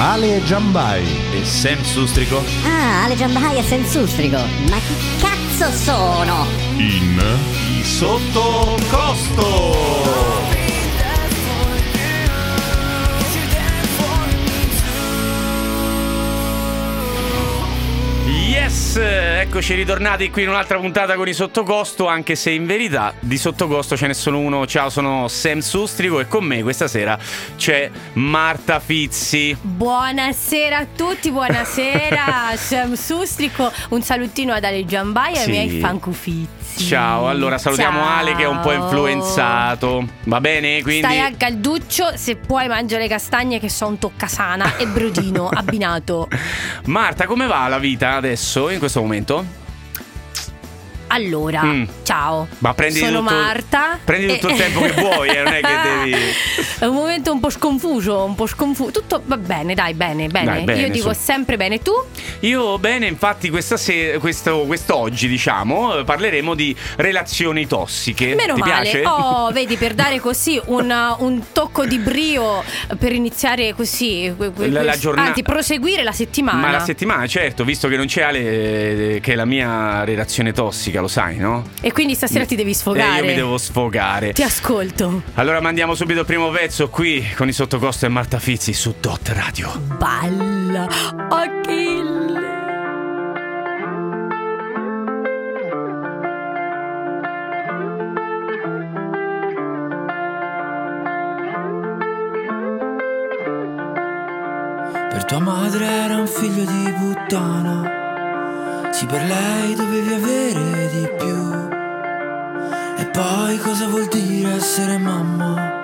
[0.00, 2.40] Ale Giambai e Sam Sustrico.
[2.64, 4.36] Ah, Ale Giambai e Sam Sustrico.
[4.70, 6.46] Ma chi cazzo sono?
[6.76, 7.20] In
[7.82, 9.38] sottocosto.
[18.68, 23.38] Yes, eccoci ritornati qui in un'altra puntata con i sottocosto, anche se in verità di
[23.38, 24.66] sottocosto ce n'è solo uno.
[24.66, 27.18] Ciao, sono Sam Sustrico e con me questa sera
[27.56, 29.56] c'è Marta Fizzi.
[29.58, 35.50] Buonasera a tutti, buonasera Sam Sustrico, un salutino ad Ale Giambai e ai Sì.
[35.50, 36.12] miei fancu
[36.76, 38.18] Ciao, allora salutiamo Ciao.
[38.18, 40.06] Ale che è un po' influenzato.
[40.24, 40.82] Va bene?
[40.82, 46.28] Quindi Stai a calduccio, se puoi mangia le castagne che sono toccasana e brodino abbinato.
[46.84, 49.66] Marta, come va la vita adesso in questo momento?
[51.08, 51.84] Allora, Mm.
[52.02, 52.48] ciao.
[52.58, 53.98] Ma prendi Sono tutto- Marta.
[54.04, 55.68] prendi tutto e- il tempo che vuoi, eh, non è che
[56.04, 56.16] devi-
[56.78, 58.90] È un momento un po' sconfuso, un po' sconfuso.
[58.90, 60.44] Tutto va bene, dai, bene, bene.
[60.46, 61.20] Dai, bene, Io dico su.
[61.20, 61.80] sempre bene.
[61.80, 61.92] Tu?
[62.40, 68.34] Io bene, infatti questa se- questo, quest'oggi diciamo parleremo di relazioni tossiche.
[68.34, 68.72] Meno Ti male.
[68.90, 69.02] piace?
[69.06, 72.62] Oh, vedi, per dare così un, un tocco di brio
[72.98, 74.32] per iniziare così.
[74.36, 76.58] que- que- La- la giornata- Anzi, proseguire la settimana.
[76.60, 80.52] Ma la settimana, certo, visto che non c'è Ale, eh, che è la mia relazione
[80.52, 81.64] tossica, lo sai, no?
[81.80, 83.16] E quindi stasera ti devi sfogare.
[83.16, 84.32] Eh, io mi devo sfogare.
[84.32, 85.22] Ti ascolto.
[85.34, 89.28] Allora mandiamo subito il primo pezzo qui con i sottocosto e Marta Fizzi su Dot
[89.28, 89.70] Radio.
[89.96, 90.86] Balla.
[91.28, 92.46] Achille.
[105.10, 108.07] Per tua madre era un figlio di puttana.
[108.90, 111.36] Sì, per lei dovevi avere di più.
[112.96, 115.76] E poi cosa vuol dire essere mamma?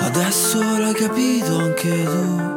[0.00, 2.52] Adesso l'hai capito anche tu.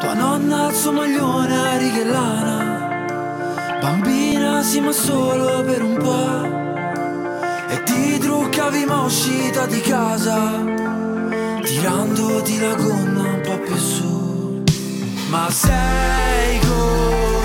[0.00, 3.14] Tua nonna al suo maglione a righe lana.
[3.80, 7.74] Bambina sì ma solo per un po'.
[7.74, 10.86] E ti truccavi ma uscita di casa
[11.66, 14.62] tirandoti la gonna un po' più su.
[15.28, 17.35] Ma sei così, sì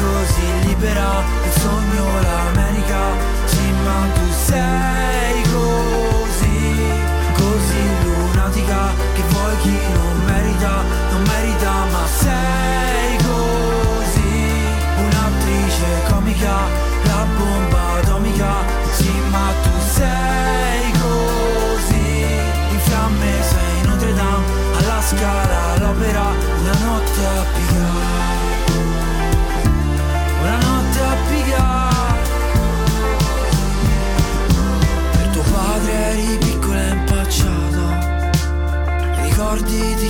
[0.00, 3.02] così libera, il sogno l'America,
[3.44, 6.76] sì ma tu sei così,
[7.34, 12.85] così lunatica, che vuoi chi non merita, non merita, ma sei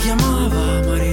[0.07, 1.06] chiamava Marilu,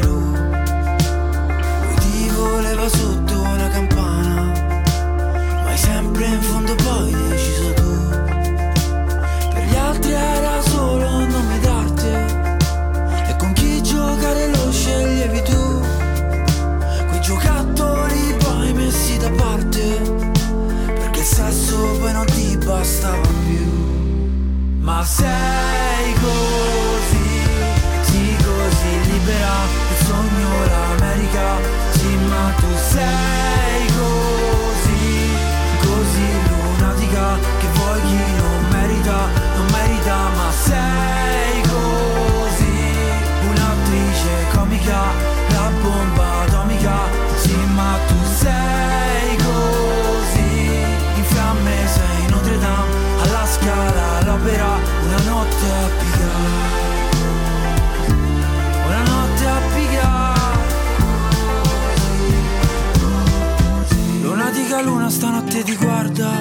[65.54, 66.32] stanotte ti guarda.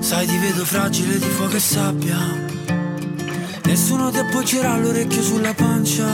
[0.00, 2.18] Sai ti vedo fragile di fuoco e sabbia.
[3.64, 6.04] Nessuno ti appoggerà l'orecchio sulla pancia.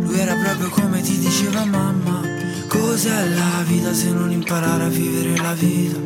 [0.00, 2.20] Lui era proprio come ti diceva mamma.
[2.68, 5.98] Cos'è la vita se non imparare a vivere la vita?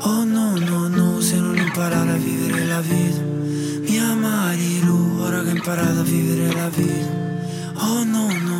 [0.00, 3.22] Oh no no no se non imparare a vivere la vita.
[3.88, 7.22] Mia Marilu ora che hai imparato a vivere la vita.
[7.76, 8.53] Oh no no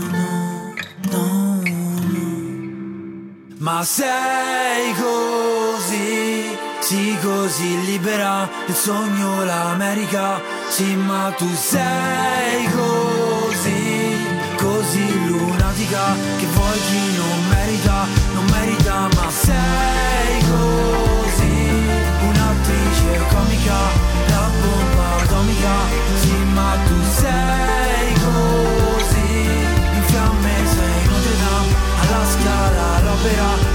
[3.65, 10.39] ma sei così, sì così libera, il sogno l'America,
[10.69, 14.17] sì ma tu sei così,
[14.57, 21.87] così lunatica, che vuoi chi non merita, non merita, ma sei così,
[22.29, 23.79] un'attrice comica,
[24.29, 25.75] la bomba atomica,
[26.21, 27.84] sì ma tu sei
[33.25, 33.74] opera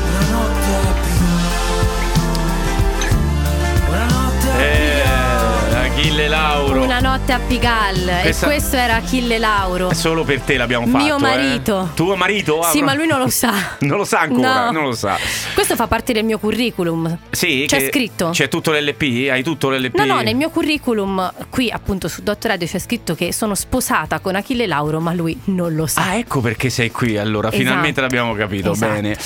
[6.02, 8.20] Buonanotte a Pigal.
[8.22, 9.94] Questa- E questo era Achille Lauro.
[9.94, 11.04] Solo per te l'abbiamo fatto.
[11.04, 11.20] Mio eh.
[11.20, 11.90] marito.
[11.94, 12.62] Tuo marito?
[12.62, 13.76] Ah, Sì, ma lui non lo sa.
[13.80, 14.72] Non lo sa ancora, No.
[14.72, 15.18] non lo sa.
[15.54, 17.18] Questo fa parte del mio curriculum.
[17.32, 18.30] Sì, C'è scritto.
[18.30, 19.28] C'è tutto l'LP?
[19.30, 19.98] Hai tutto l'LP?
[19.98, 24.20] No, no, nel mio curriculum, qui appunto su Dot Radio c'è scritto che sono sposata
[24.20, 26.02] con Achille Lauro, ma lui non lo sa.
[26.12, 27.62] Ah, ecco perché sei qui allora, Esatto.
[27.64, 28.94] finalmente l'abbiamo capito Esatto.
[28.94, 29.18] bene.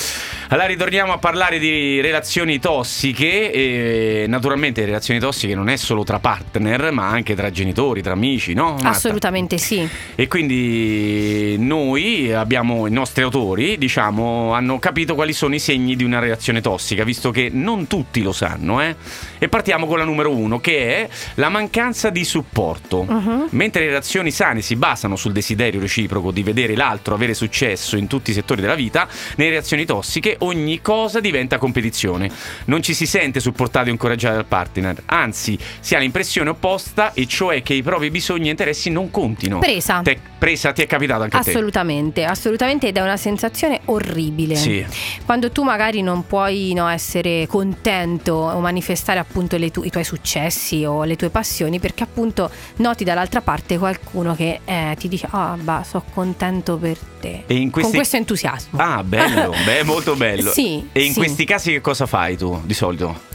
[0.48, 6.18] Allora ritorniamo a parlare di relazioni tossiche e naturalmente relazioni tossiche non è solo tra
[6.18, 8.70] partner, ma anche tra genitori, tra amici, no?
[8.72, 8.88] Marta?
[8.88, 9.86] Assolutamente sì.
[10.14, 16.04] E quindi noi abbiamo, i nostri autori, diciamo, hanno capito quali sono i segni di
[16.04, 18.96] una relazione tossica, visto che non tutti lo sanno, eh?
[19.44, 23.02] E partiamo con la numero uno, che è la mancanza di supporto.
[23.02, 23.48] Mhm.
[23.50, 28.06] Mentre le relazioni sane si basano sul desiderio reciproco di vedere l'altro avere successo in
[28.06, 29.06] tutti i settori della vita,
[29.36, 32.30] nelle relazioni tossiche ogni cosa diventa competizione.
[32.64, 37.26] Non ci si sente supportato e incoraggiato dal partner, anzi si ha l'impressione opposta, e
[37.26, 39.58] cioè che i propri bisogni e interessi non contino.
[39.58, 40.00] Presa.
[40.02, 41.50] Te- presa, ti è capitato anche a te?
[41.50, 44.54] Assolutamente, assolutamente ed è una sensazione orribile.
[44.56, 44.86] Sì.
[45.26, 50.04] Quando tu magari non puoi no, essere contento o manifestare appunto le tu- i tuoi
[50.04, 55.26] successi o le tue passioni perché appunto noti dall'altra parte qualcuno che eh, ti dice
[55.30, 58.78] ah bah sono contento per te E questi- con questo entusiasmo.
[58.80, 60.50] Ah, bello, beh, molto bello.
[60.52, 61.18] Sì, E in sì.
[61.18, 63.32] questi casi che cosa fai tu di solito?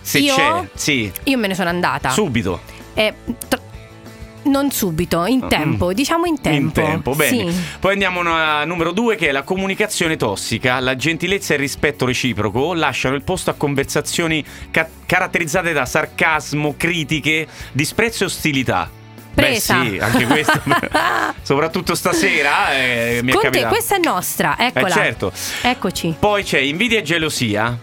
[0.00, 0.34] Se Io?
[0.34, 2.08] c'è, sì, Io me ne sono andata.
[2.10, 2.60] subito.
[2.94, 3.14] Eh,
[3.48, 3.60] tr-
[4.42, 6.60] non subito, in tempo, diciamo in tempo.
[6.60, 6.84] Mm.
[6.84, 7.52] In tempo, bene.
[7.52, 7.60] Sì.
[7.78, 10.80] Poi andiamo a numero due che è la comunicazione tossica.
[10.80, 16.74] La gentilezza e il rispetto reciproco lasciano il posto a conversazioni ca- caratterizzate da sarcasmo,
[16.76, 18.90] critiche, disprezzo e ostilità.
[19.32, 19.78] Presa.
[19.78, 20.60] Beh sì, anche questo.
[21.42, 23.74] Soprattutto stasera eh, mi è Con te, capitato.
[23.74, 24.88] questa è nostra, eccola.
[24.88, 25.32] Eh, certo.
[25.62, 26.14] Eccoci.
[26.18, 27.78] Poi c'è invidia e gelosia.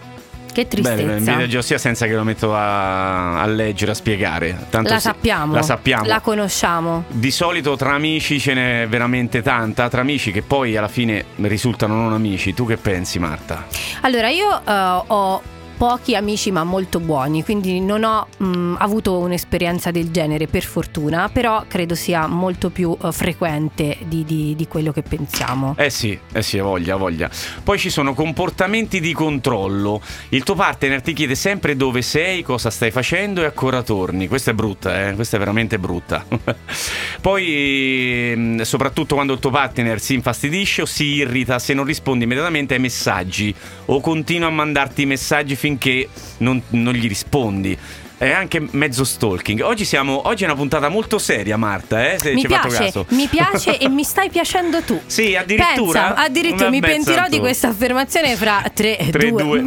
[0.58, 1.04] Che tristezza.
[1.04, 4.66] Beh, invidia gelosia senza che lo metto a, a leggere, a spiegare.
[4.70, 5.54] Tanto la sappiamo.
[5.54, 6.04] La sappiamo.
[6.04, 7.04] La conosciamo.
[7.06, 11.94] Di solito tra amici ce n'è veramente tanta, tra amici che poi alla fine risultano
[11.94, 12.54] non amici.
[12.54, 13.66] Tu che pensi, Marta?
[14.00, 15.42] Allora, io eh, ho
[15.78, 21.30] pochi amici ma molto buoni, quindi non ho mh, avuto un'esperienza del genere per fortuna,
[21.32, 25.74] però credo sia molto più eh, frequente di, di- di quello che pensiamo.
[25.78, 27.30] Eh sì, eh sì, voglia, voglia.
[27.62, 30.00] Poi ci sono comportamenti di controllo.
[30.30, 33.82] Il tuo partner ti chiede sempre dove sei, cosa stai facendo e a che ora
[33.82, 34.26] torni.
[34.26, 35.14] Questa è brutta, eh?
[35.14, 36.26] Questa è veramente brutta.
[37.20, 42.24] Poi, ehm, soprattutto quando il tuo partner si infastidisce o si irrita se non rispondi
[42.24, 43.54] immediatamente ai messaggi
[43.86, 47.76] o continua a mandarti messaggi finché non, non gli rispondi.
[48.16, 49.60] È anche mezzo stalking.
[49.60, 52.18] Oggi, siamo, oggi è una puntata molto seria, Marta, eh?
[52.18, 53.06] Se Mi ci piace, caso.
[53.10, 55.00] mi piace e mi stai piacendo tu.
[55.06, 56.00] Sì, addirittura.
[56.00, 59.42] Pensa, addirittura mi pentirò di questa affermazione fra 3 e 3, 2.
[59.42, 59.62] 2,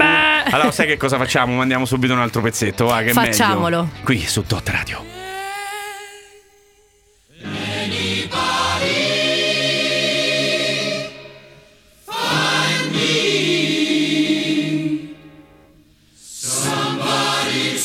[0.50, 1.56] Allora sai che cosa facciamo?
[1.56, 3.02] Mandiamo subito un altro pezzetto, va.
[3.06, 3.90] Facciamolo.
[4.04, 5.21] Qui su Dot Radio.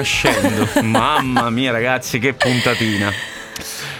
[0.00, 0.68] nascendo.
[0.82, 3.12] Mamma mia, ragazzi, che puntatina.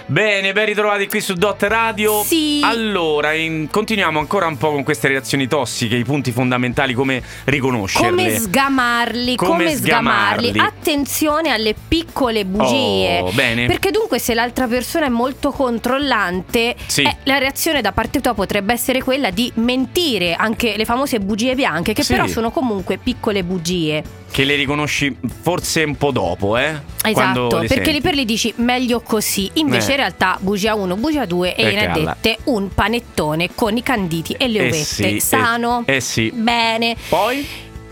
[0.07, 2.25] Bene, ben ritrovati qui su Dot Radio.
[2.25, 2.61] Sì.
[2.65, 8.09] Allora, in- continuiamo ancora un po' con queste reazioni tossiche, i punti fondamentali, come riconoscerle.
[8.09, 10.49] Come sgamarli, Come come, sgamarli.
[10.49, 10.59] sgamarli.
[10.77, 13.21] Attenzione alle piccole bugie.
[13.21, 13.67] Oh, bene.
[13.67, 17.03] Perché dunque se l'altra persona è molto controllante, Sì.
[17.03, 21.55] eh, la reazione da parte tua potrebbe essere quella di mentire, anche le famose bugie
[21.55, 22.15] bianche, che Sì.
[22.15, 24.03] però sono comunque piccole bugie.
[24.33, 26.81] Che le riconosci forse un po' dopo, eh?
[27.03, 27.93] Esatto, perché senti.
[27.93, 29.51] lì per lì dici meglio così.
[29.55, 29.91] Invece Eh.
[29.93, 32.17] in realtà bugia 1, bugia 2 e Eh, ha calla.
[32.21, 34.85] dette un panettone con i canditi e le Eh uvette.
[34.85, 35.83] sì, eh- Sano.
[35.87, 36.31] eh sì.
[36.33, 36.95] Bene.
[37.09, 37.47] Poi?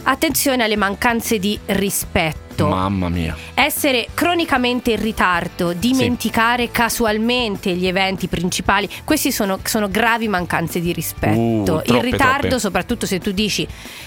[0.04, 2.47] Attenzione alle mancanze di rispetto.
[2.66, 3.36] Mamma mia.
[3.54, 10.92] Essere cronicamente in ritardo, dimenticare casualmente gli eventi principali, questi sono, sono gravi mancanze di
[10.92, 11.38] rispetto.
[11.38, 12.58] Uh, il troppe, ritardo, troppe.
[12.58, 13.66] soprattutto se tu dici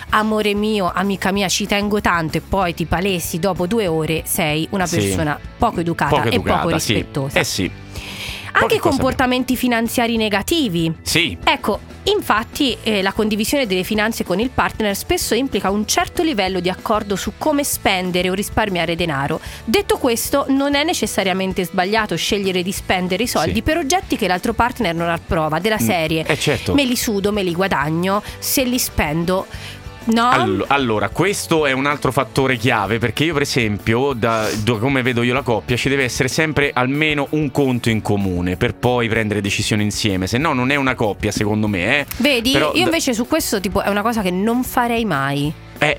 [0.10, 4.68] amore mio, amica mia, ci tengo tanto e poi ti palesi dopo due ore, sei
[4.72, 4.98] una Sì.
[4.98, 6.94] persona poco educata, Poco e poco educata, sì.
[6.94, 7.40] rispettosa.
[7.40, 7.72] Eh sì.
[8.54, 10.94] Anche comportamenti finanziari negativi.
[11.02, 11.38] Sì.
[11.44, 16.60] Ecco, infatti eh, la condivisione delle finanze con il partner spesso implica un certo livello
[16.60, 19.40] di accordo su come spendere o risparmiare denaro.
[19.64, 23.62] Detto questo, non è necessariamente sbagliato scegliere di spendere i soldi Sì.
[23.62, 26.26] per oggetti che l'altro partner non approva, della serie.
[26.26, 26.74] eh, certo.
[26.74, 29.46] Me li sudo, me li guadagno, se li spendo.
[30.06, 30.30] No?
[30.30, 35.02] Allo- Allora, questo è un altro fattore chiave perché io, per esempio, da, da come
[35.02, 39.08] vedo io la coppia, ci deve essere sempre almeno un conto in comune per poi
[39.08, 40.28] prendere decisioni insieme.
[40.28, 42.00] Se no, non è una coppia, secondo me.
[42.00, 42.06] Eh.
[42.18, 45.54] Vedi, Però io invece su questo tipo è una cosa che non farei mai.
[45.82, 45.98] È,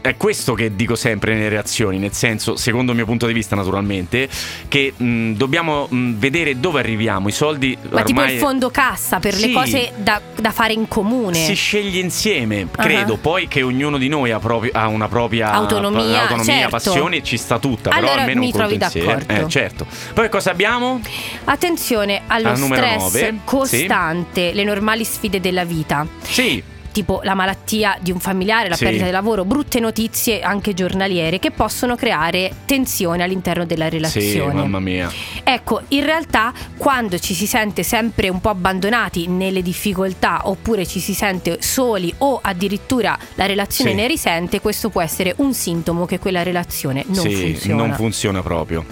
[0.00, 3.56] è questo che dico sempre nelle reazioni, nel senso, secondo il mio punto di vista,
[3.56, 4.28] naturalmente,
[4.68, 7.26] che mh, dobbiamo mh, vedere dove arriviamo.
[7.26, 9.48] I soldi Ma tipo ormai il fondo cassa per Sì.
[9.48, 11.34] le cose da, da fare in comune.
[11.34, 12.68] si sceglie insieme.
[12.70, 13.18] Credo Ah.
[13.20, 16.68] poi che ognuno di noi ha, proprio- ha una propria Autonomia, autonomia certo.
[16.70, 17.90] passioni, ci sta tutta.
[17.90, 19.24] Però Allora almeno mi un trovi d'accordo.
[19.34, 19.84] Eh, certo.
[20.14, 21.00] Poi cosa abbiamo?
[21.42, 26.06] Attenzione allo Al stress nove, costante, le normali sfide della vita.
[26.22, 26.62] Sì,
[26.98, 28.82] Tipo la malattia di un familiare, la Sì.
[28.82, 34.52] perdita del lavoro, brutte notizie anche giornaliere che possono creare tensione all'interno della sì, relazione.
[34.54, 35.08] mamma mia.
[35.44, 40.98] Ecco, in realtà quando ci si sente sempre un po' abbandonati nelle difficoltà oppure ci
[40.98, 43.96] si sente soli o addirittura la relazione Sì.
[43.96, 47.86] ne risente, questo può essere un sintomo che quella relazione non sì, funziona.
[47.86, 48.84] non funziona proprio.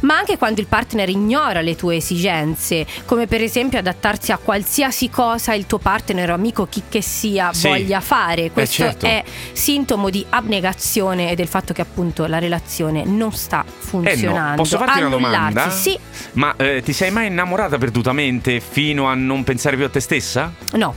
[0.00, 5.10] Ma anche quando il partner ignora le tue esigenze, come per esempio adattarsi a qualsiasi
[5.10, 7.68] cosa il tuo partner o amico chi che sia Sì.
[7.68, 8.50] voglia fare.
[8.50, 9.06] Questo certo.
[9.06, 14.52] è sintomo di abnegazione e del fatto che appunto la relazione non sta funzionando.
[14.52, 15.70] Eh Posso farti una Annullarsi, domanda?
[15.70, 15.98] Sì,
[16.32, 20.52] Ma eh, ti sei mai innamorata perdutamente fino a non pensare più a te stessa?
[20.72, 20.94] no.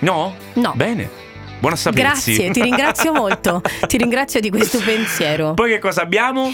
[0.00, 0.34] No?
[0.54, 0.72] No.
[0.74, 1.10] Bene.
[1.58, 2.32] Buona sapersi.
[2.32, 3.60] Grazie, ti ringrazio molto.
[3.86, 5.52] ti ringrazio di questo pensiero.
[5.52, 6.50] Poi che cosa abbiamo?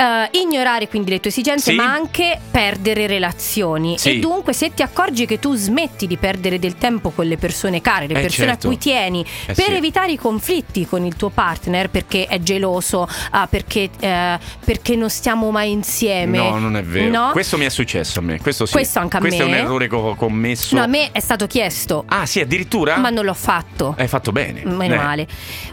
[0.00, 1.76] Eh, ignorare quindi le tue esigenze, Sì.
[1.76, 3.98] ma anche perdere relazioni.
[3.98, 4.12] Sì.
[4.16, 7.80] E dunque, se ti accorgi che tu smetti di perdere del tempo con le persone
[7.82, 8.66] care, le Eh, persone certo.
[8.66, 9.72] a cui tieni, Eh, per sì.
[9.74, 15.10] evitare i conflitti con il tuo partner, perché è geloso, ah, perché, eh, perché non
[15.10, 16.38] stiamo mai insieme.
[16.38, 17.10] No, non è vero.
[17.10, 17.28] No?
[17.32, 18.40] Questo mi è successo a me.
[18.40, 18.66] Questo.
[18.70, 19.50] Questo anche a Questo me.
[19.50, 20.76] è un errore che ho commesso.
[20.76, 22.96] No, a me è stato chiesto, Ah, sì, addirittura?
[22.96, 23.94] ma non l'ho fatto.
[23.98, 24.62] Hai fatto bene.
[24.64, 24.96] Meno Eh.
[24.96, 25.26] male.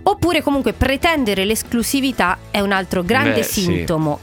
[0.03, 3.61] Oppure comunque pretendere l'esclusività è un altro grande Beh, sì.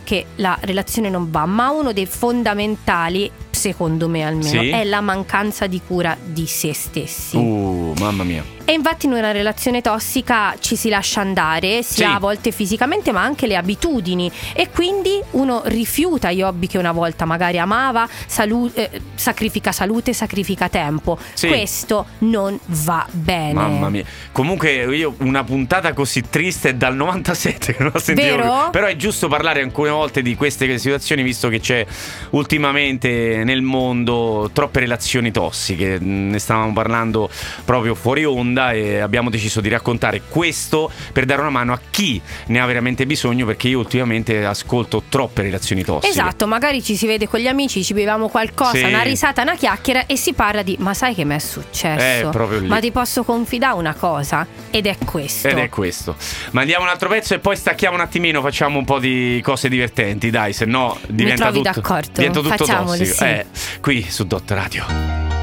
[0.05, 4.69] Che la relazione non va, ma uno dei fondamentali, secondo me almeno, Sì.
[4.71, 7.37] è la mancanza di cura di se stessi.
[7.37, 8.45] Uh, mamma mia.
[8.67, 12.15] E infatti in una relazione tossica ci si lascia andare, sia Sì.
[12.15, 16.93] a volte fisicamente ma anche le abitudini e quindi uno rifiuta gli hobby che una
[16.93, 21.19] volta magari amava, salu- eh, sacrifica salute, sacrifica tempo.
[21.35, 21.49] Sì.
[21.49, 23.53] Questo non va bene.
[23.53, 24.05] Mamma mia.
[24.33, 28.37] Comunque io una puntata così triste è dal 97 che non la sentivo.
[28.37, 28.69] Vero?
[28.71, 31.85] Però è giusto parlare alcune volte di queste situazioni visto che c'è
[32.31, 35.99] ultimamente nel mondo troppe relazioni tossiche.
[36.01, 37.29] Ne stavamo parlando
[37.67, 42.21] proprio fuori onda e abbiamo deciso di raccontare questo per dare una mano a chi
[42.47, 46.09] ne ha veramente bisogno perché io ultimamente ascolto troppe relazioni tossiche.
[46.13, 48.83] Esatto, magari ci si vede con gli amici, ci beviamo qualcosa, Sì.
[48.85, 52.31] una risata, una chiacchiera e si parla di ma sai che mi è successo?
[52.31, 52.61] Eh.
[52.63, 54.47] Ma ti posso confidare una cosa?
[54.71, 55.49] Ed è questo.
[55.49, 56.17] Ed è questo.
[56.51, 60.31] Mandiamo un altro pezzo e poi stacchiamo un attimino, facciamo un po' di cose divertenti,
[60.31, 62.11] dai, se no diventa trovi tutto, d'accordo?
[62.15, 63.17] diventa tutto Facciamoli, tossico.
[63.17, 63.25] sì.
[63.25, 63.47] Eh,
[63.81, 65.34] qui su Dot Radio.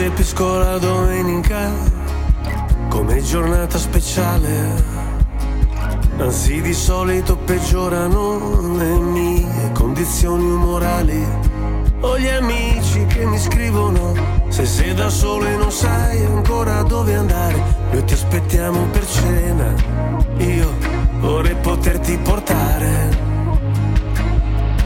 [0.00, 1.70] Non concepisco la domenica
[2.88, 4.82] come giornata speciale.
[6.16, 11.22] Anzi, di solito peggiorano le mie condizioni umorali.
[12.00, 14.14] Ho gli amici che mi scrivono:
[14.48, 19.74] Se sei da solo e non sai ancora dove andare, noi ti aspettiamo per cena.
[20.38, 20.76] Io
[21.20, 23.29] vorrei poterti portare.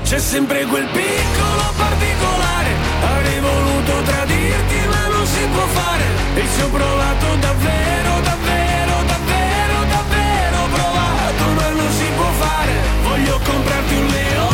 [0.05, 2.71] C'è sempre quel piccolo particolare.
[3.01, 6.05] Avrei voluto tradirti ma non si può fare.
[6.35, 12.73] E ci ho provato davvero, davvero, davvero, davvero provato ma non si può fare.
[13.03, 14.54] Voglio comprarti un leone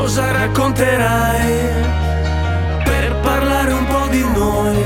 [0.00, 1.98] Cosa racconterai?
[2.84, 4.82] per parlare un po' di noi.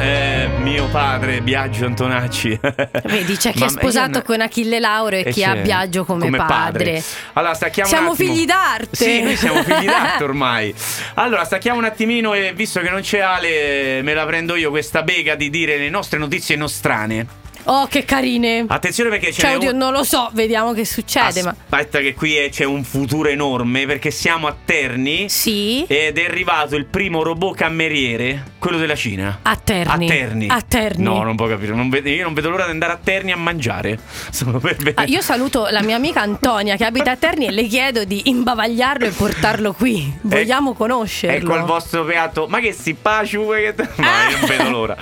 [0.00, 2.58] Eh, mio padre, Biagio Antonacci.
[3.04, 6.04] Vedi, c'è chi è Mamma- sposato io- con Achille Lauro e, E chi ha Biagio
[6.04, 7.00] come, padre.
[7.34, 8.96] Allora, stacchiamo Siamo figli d'arte.
[8.96, 10.74] Sì, noi siamo figli d'arte ormai.
[11.14, 15.02] Allora, stacchiamo un attimino e visto che non c'è Ale, me la prendo io questa
[15.04, 17.26] bega di dire le nostre notizie nostrane.
[17.64, 18.64] Oh, che carine.
[18.66, 19.76] Attenzione perché c'è Cioè, oddio, un...
[19.76, 21.50] non lo so, vediamo che succede, ma...
[21.68, 25.84] Aspetta che qui è- c'è un futuro enorme perché siamo a Terni Sì.
[25.86, 29.40] ed è arrivato il primo robot cameriere, quello della Cina.
[29.42, 30.06] A Terni.
[30.06, 30.46] A Terni.
[30.48, 31.02] A Terni.
[31.04, 31.74] No, non può capire.
[31.74, 33.98] non vedo- io non vedo l'ora di andare a Terni a mangiare.
[34.30, 34.94] Solo per vedere.
[34.96, 38.22] Ah, io saluto la mia amica Antonia che abita a Terni e le chiedo di
[38.30, 40.10] imbavagliarlo e portarlo qui.
[40.22, 41.36] Vogliamo conoscerlo.
[41.50, 42.46] Ecco il vostro piatto.
[42.48, 43.48] Ma che si paciu?
[43.50, 44.96] che- No, io non vedo l'ora.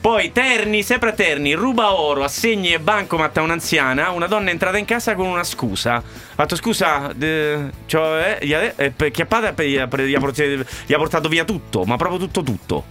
[0.00, 4.10] Poi Terni, sempre a Terni, ruba oro, assegni e bancomat a un'anziana.
[4.10, 5.94] Una donna è entrata in casa con una scusa.
[5.94, 6.02] Ha
[6.34, 10.64] fatto scusa, eh, cioè, eh, gli ha, eh, chiappata e gli ha, gli ha portato-
[10.86, 12.84] gli ha portato via tutto, ma proprio tutto tutto.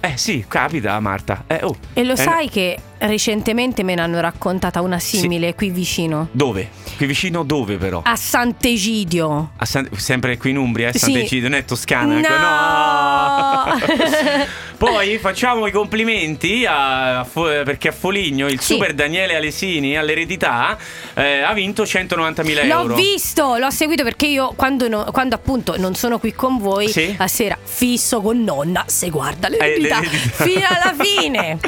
[0.00, 1.44] Eh sì, capita Marta.
[1.46, 1.74] Eh, oh.
[1.92, 6.28] E lo Eh, sai che recentemente me ne hanno raccontata una simile qui vicino?
[6.32, 6.68] Dove?
[6.96, 8.00] Qui vicino dove però?
[8.04, 9.50] A Sant'Egidio.
[9.56, 10.98] A San- sempre qui in Umbria, è Sì.
[11.00, 12.20] Sant'Egidio, non è Toscana.
[12.20, 13.76] No!
[14.76, 18.74] Poi facciamo i complimenti a, a perché a Foligno il Sì.
[18.74, 20.76] super Daniele Alesini all'eredità
[21.14, 22.94] eh, ha vinto 190.000 L'ho euro.
[22.94, 27.14] visto, l'ho seguito perché io quando, no- quando appunto non sono qui con voi, Sì.
[27.16, 30.44] la sera fisso con nonna, se guarda l'eredità Eh, l'eredità.
[30.44, 31.58] fino alla fine.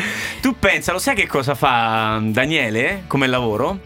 [0.42, 3.81] Tu pensa, lo sai che cosa fa Daniele come lavoro?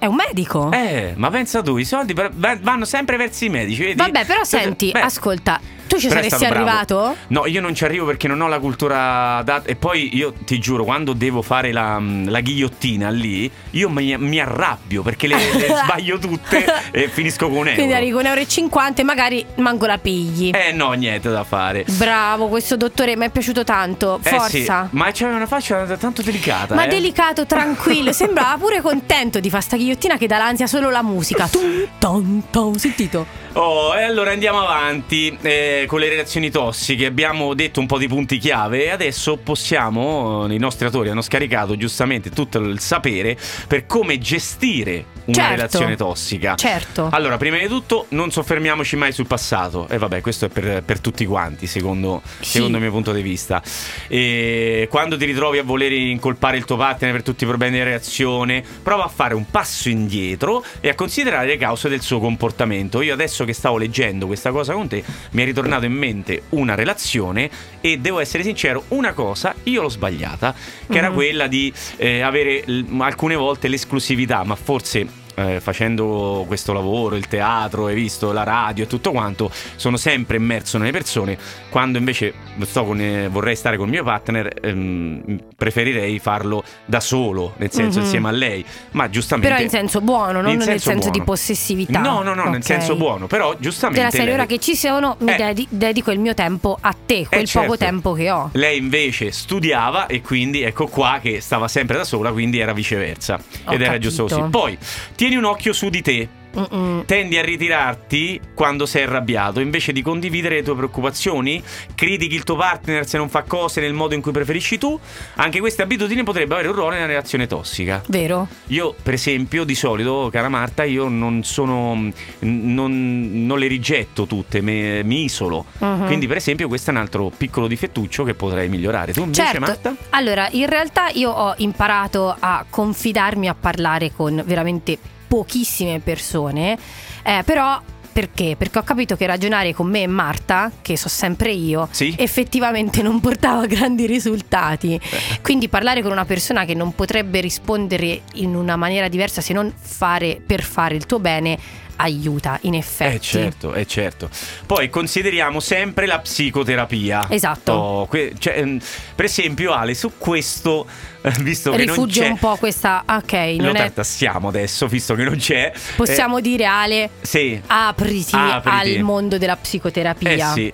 [0.00, 0.72] È un medico.
[0.72, 3.82] Eh, ma pensa tu, i soldi per- va- vanno sempre verso i medici.
[3.84, 3.94] Vedi?
[3.94, 6.54] Vabbè, però Cioè, senti, beh, ascolta, tu ci però saresti bravo.
[6.54, 7.16] arrivato?
[7.28, 9.68] No, io non ci arrivo perché non ho la cultura data.
[9.68, 14.40] E poi io ti giuro, quando devo fare la, la ghigliottina lì, io mi, mi
[14.40, 17.76] arrabbio perché le, le sbaglio tutte e finisco con un euro.
[17.76, 20.50] Quindi arrivi con 1,50 euro e magari manco la pigli.
[20.54, 21.84] Eh no, niente da fare.
[21.88, 24.18] Bravo, questo dottore mi è piaciuto tanto.
[24.22, 24.88] Eh sì, Forza.
[24.92, 26.74] ma c'aveva una faccia tanto delicata.
[26.74, 26.88] Ma eh.
[26.88, 31.48] delicato, tranquillo, sembrava pure contento di fare sta ghigliottina che dà l'ansia solo la musica.
[31.48, 33.40] Tum, tom, tom, sentito?
[33.54, 37.06] Oh, e allora andiamo avanti eh, con le relazioni tossiche.
[37.06, 41.22] Abbiamo detto un po' di punti chiave e adesso possiamo, eh, i nostri autori hanno
[41.22, 45.50] scaricato giustamente tutto il sapere per come gestire una Certo.
[45.54, 46.54] relazione tossica.
[46.56, 47.08] Certo.
[47.12, 49.86] Allora, prima di tutto, non soffermiamoci mai sul passato.
[49.88, 52.52] E vabbè, questo è per, per tutti quanti, secondo, Sì.
[52.56, 53.62] secondo il mio punto di vista.
[54.08, 57.82] E quando ti ritrovi a voler incolpare il tuo partner per tutti i problemi di
[57.84, 63.00] reazione, prova a fare un passo indietro e a considerare le cause del suo comportamento.
[63.00, 66.74] Io adesso che stavo leggendo questa cosa con te, mi è ritornato in mente una
[66.74, 67.48] relazione
[67.80, 70.54] e devo essere sincero, una cosa io l'ho sbagliata,
[70.88, 71.14] che era Mhm.
[71.14, 77.26] quella di eh, avere l- alcune volte l'esclusività, ma forse eh, facendo questo lavoro, il
[77.28, 81.36] teatro, hai visto, la radio e tutto quanto, sono sempre immerso nelle persone.
[81.70, 87.00] Quando invece sto con, eh, vorrei stare con il mio partner, ehm, preferirei farlo da
[87.00, 88.04] solo, nel senso Mhm.
[88.04, 88.64] insieme a lei.
[88.92, 89.50] Ma giustamente.
[89.50, 91.24] Però in senso buono, non In nel senso senso di buono.
[91.24, 91.98] possessività.
[92.00, 92.64] No, no, no, nel Ok.
[92.64, 94.00] senso buono, però giustamente.
[94.00, 95.36] Della serie, lei- ora che ci sono, mi Eh.
[95.36, 97.66] dedi- dedico il mio tempo a te, quel certo.
[97.68, 98.50] poco tempo che ho.
[98.52, 103.34] Lei invece studiava e quindi ecco qua che stava sempre da sola, quindi era viceversa.
[103.66, 104.08] Ho Ed era capito.
[104.08, 104.42] giusto così.
[104.50, 104.78] Poi
[105.22, 106.28] tieni un occhio su di te.
[106.54, 107.06] Mm-mm.
[107.06, 111.62] Tendi a ritirarti quando sei arrabbiato invece di condividere le tue preoccupazioni,
[111.94, 114.98] critichi il tuo partner se non fa cose nel modo in cui preferisci tu.
[115.36, 118.02] Anche queste abitudini potrebbero avere un ruolo nella relazione tossica.
[118.08, 118.48] Vero?
[118.66, 122.10] Io, per esempio, di solito, cara Marta, io non sono.
[122.40, 125.64] non, non le rigetto tutte, me- mi isolo.
[125.78, 126.06] Mhm.
[126.06, 129.12] Quindi, per esempio, questo è un altro piccolo difettuccio che potrei migliorare.
[129.12, 129.60] Tu invece, Certo.
[129.60, 129.96] Marta?
[130.10, 134.98] Allora, in realtà io ho imparato a confidarmi a parlare con veramente
[135.32, 136.76] pochissime persone,
[137.22, 137.80] eh, però
[138.12, 138.54] perché?
[138.58, 142.14] Perché ho capito che ragionare con me e Marta, che so sempre io, Sì.
[142.18, 145.00] effettivamente non portava grandi risultati.
[145.40, 149.72] Quindi parlare con una persona che non potrebbe rispondere in una maniera diversa se non
[149.74, 151.58] fare per fare il tuo bene
[152.02, 153.14] aiuta, in effetti.
[153.16, 154.28] Eh certo, eh certo.
[154.66, 157.26] Poi consideriamo sempre la psicoterapia.
[157.28, 157.72] Esatto.
[157.72, 158.78] Oh, que- cioè, ehm,
[159.14, 160.86] per esempio, Ale, su questo,
[161.22, 162.28] eh, visto che non Rifugge c'è...
[162.28, 163.04] un po' questa.
[163.08, 163.78] Ok, Lo non è.
[163.78, 165.72] tartassiamo adesso, visto che non c'è.
[165.96, 167.60] Possiamo dire, Ale, Eh, sì.
[167.66, 168.96] apriti, Apriti.
[168.96, 170.50] al mondo della psicoterapia.
[170.50, 170.72] Eh sì.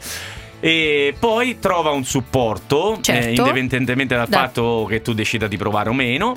[0.60, 3.26] E poi trova un supporto, Certo.
[3.28, 6.36] eh, indipendentemente dal Da- fatto che tu decida di provare o meno.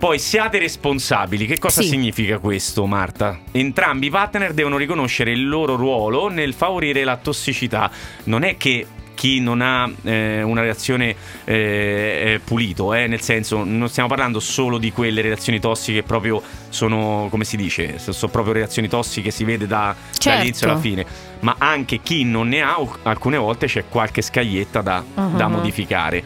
[0.00, 1.44] Poi siate responsabili.
[1.44, 1.88] Che cosa Sì.
[1.88, 3.38] significa questo, Marta?
[3.50, 7.90] Entrambi i partner devono riconoscere il loro ruolo nel favorire la tossicità.
[8.24, 13.90] Non è che chi non ha eh, una reazione eh, pulito, eh, nel senso non
[13.90, 18.54] stiamo parlando solo di quelle relazioni tossiche che proprio sono, come si dice, sono proprio
[18.54, 20.30] relazioni tossiche, si vede da, Certo.
[20.30, 21.04] dall'inizio alla fine,
[21.40, 25.52] ma anche chi non ne ha, alcune volte c'è qualche scaglietta da, da Mhm.
[25.52, 26.24] modificare.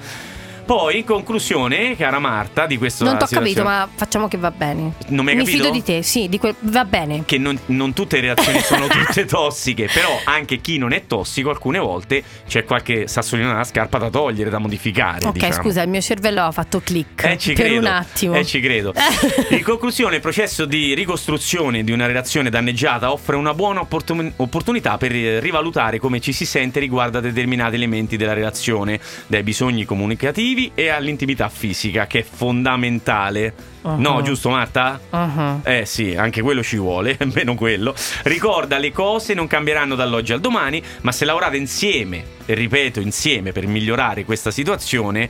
[0.65, 4.93] Poi, in conclusione, cara Marta, di questo Non t'ho capito, ma facciamo che va bene.
[5.09, 5.65] Non mi hai Mi capito?
[5.65, 7.23] fido di te, sì, di quel- va bene.
[7.27, 11.51] che non, non tutte le reazioni sono tutte tossiche, però anche chi non è tossico
[11.51, 15.27] alcune volte c'è qualche sassolino nella scarpa da togliere, da modificare.
[15.27, 15.53] Ok, diciamo.
[15.53, 17.81] scusa, il mio cervello ha fatto click Eh, ci per credo.
[17.81, 18.35] un attimo.
[18.35, 18.95] Eh, ci credo.
[19.51, 24.97] In conclusione, il processo di ricostruzione di una relazione danneggiata offre una buona opportun- opportunità
[24.97, 30.53] per rivalutare come ci si sente riguardo a determinati elementi della relazione, dai bisogni comunicativi
[30.75, 33.73] e all'intimità fisica, che è fondamentale.
[33.83, 34.01] Uh-huh.
[34.01, 34.99] No, giusto Marta?
[35.11, 35.61] Mhm.
[35.65, 37.95] Eh sì, anche quello ci vuole, meno quello.
[38.23, 43.53] Ricorda, le cose non cambieranno dall'oggi al domani, ma se lavorate insieme, e ripeto insieme,
[43.53, 45.29] per migliorare questa situazione,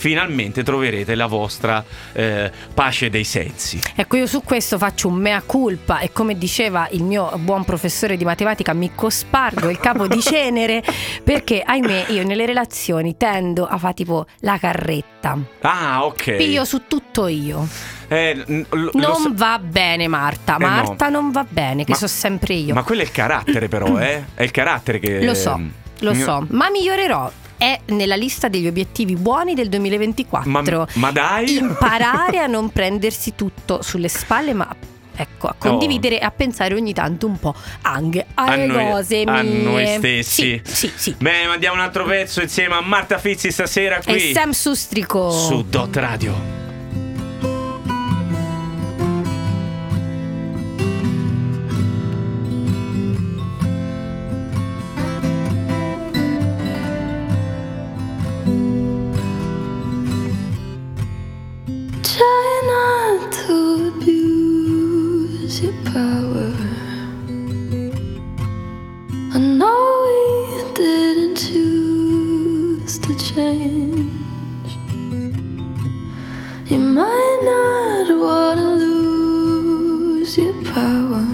[0.00, 3.78] finalmente troverete la vostra eh, pace dei sensi.
[3.94, 8.16] Ecco, io su questo faccio un mea culpa e come diceva il mio buon professore
[8.16, 10.82] di matematica, mi cospargo il capo di cenere
[11.22, 15.36] perché, ahimè, io nelle relazioni tendo a fare tipo la carretta.
[15.60, 16.36] Ah, ok.
[16.36, 17.68] Piglio su tutto io.
[18.08, 20.66] Eh, n- lo Non sa- va bene Marta, Eh, no.
[20.66, 22.72] Marta non va bene, che Ma- so sempre io.
[22.72, 24.24] Ma quello è il carattere, però, eh?
[24.32, 25.22] È il carattere che.
[25.22, 25.60] Lo so,
[25.98, 27.30] lo so, ma migliorerò.
[27.60, 30.50] È nella lista degli obiettivi buoni del 2024.
[30.50, 31.56] Ma, ma dai.
[31.56, 34.74] Imparare a non prendersi tutto sulle spalle, ma
[35.14, 39.22] ecco, a condividere e a pensare ogni tanto un po' anche A alle noi- cose
[39.26, 39.62] a mie.
[39.62, 40.58] noi stessi.
[40.64, 41.14] Sì, sì, sì.
[41.18, 44.30] Bene, mandiamo un altro pezzo insieme a Marta Fizzi stasera qui.
[44.30, 45.30] E Sam Sustrico.
[45.30, 46.69] Su Dot Radio.
[65.92, 66.52] Power.
[69.34, 70.18] I know we
[70.74, 74.70] didn't choose to change.
[76.70, 81.26] You might not want to lose your power,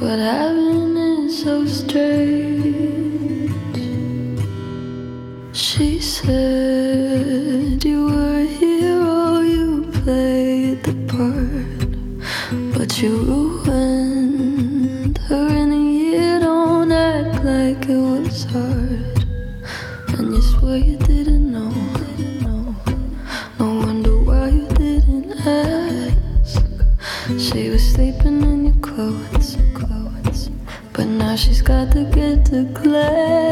[0.00, 3.52] but having it so strange.
[5.52, 6.79] She said
[13.02, 13.16] you
[13.64, 16.40] ruined her in a year.
[16.40, 19.24] Don't act like it was hard,
[20.18, 21.72] and you swear you didn't know.
[23.58, 26.62] No wonder why you didn't ask.
[27.38, 30.50] She was sleeping in your clothes, clothes.
[30.92, 33.49] But now she's got to get to class.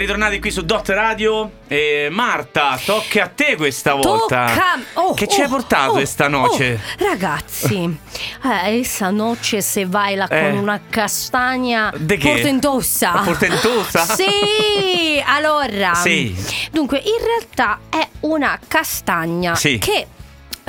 [0.00, 1.50] Ritornati qui su Dot Radio.
[1.68, 4.46] E Marta, tocca a te questa volta.
[4.46, 4.78] Tocca!
[4.94, 6.80] Oh, che ci hai oh, portato oh, questa noce?
[6.98, 10.50] oh, ragazzi, eh, questa noce se vai là Eh.
[10.50, 12.28] con una castagna De che?
[12.30, 13.12] portentosa.
[13.24, 14.04] Portentosa?
[14.20, 15.94] Sì, allora.
[15.94, 16.34] Sì.
[16.72, 19.78] Dunque, in realtà è una castagna Sì.
[19.78, 20.06] che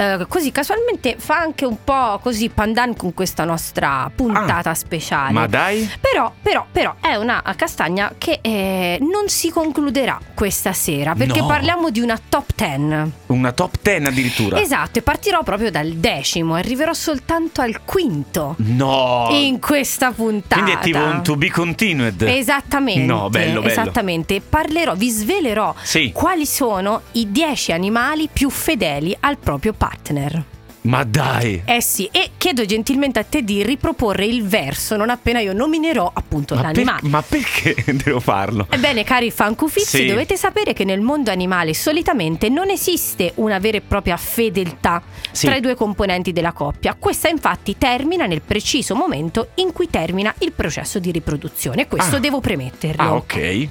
[0.02, 5.30] eh, così casualmente fa anche un po' così pandan con questa nostra puntata speciale.
[5.30, 5.34] Ah.
[5.34, 5.90] Ma dai.
[6.00, 11.46] Però, però, però è una castagna che eh, non si concluderà questa sera perché No.
[11.48, 13.12] parliamo di una top 10.
[13.28, 14.60] Una top 10 addirittura.
[14.60, 19.28] Esatto, e partirò proprio dal decimo, arriverò soltanto al quinto No.
[19.32, 20.56] in questa puntata.
[20.62, 22.22] Quindi è tipo un to be continued.
[22.24, 23.02] Esattamente.
[23.04, 23.72] No, bello, bello.
[23.72, 24.42] Esattamente.
[24.42, 26.12] Parlerò, vi svelerò Sì.
[26.12, 30.46] quali sono i 10 animali più fedeli al proprio partner.
[30.84, 31.62] Ma dai.
[31.64, 36.10] Eh sì, e chiedo gentilmente a te di riproporre il verso non appena io nominerò
[36.12, 37.08] appunto Ma, per- l'animale.
[37.08, 38.66] ma perché devo farlo?
[38.68, 40.06] Ebbene, cari fancufizi, Sì.
[40.08, 45.46] dovete sapere che nel mondo animale solitamente non esiste una vera e propria fedeltà Sì.
[45.46, 46.96] tra i due componenti della coppia.
[46.98, 51.88] Questa infatti termina nel preciso momento in cui termina il processo di riproduzione.
[51.88, 52.20] Questo Ah.
[52.20, 53.02] devo premetterlo.
[53.04, 53.68] Ah, ok.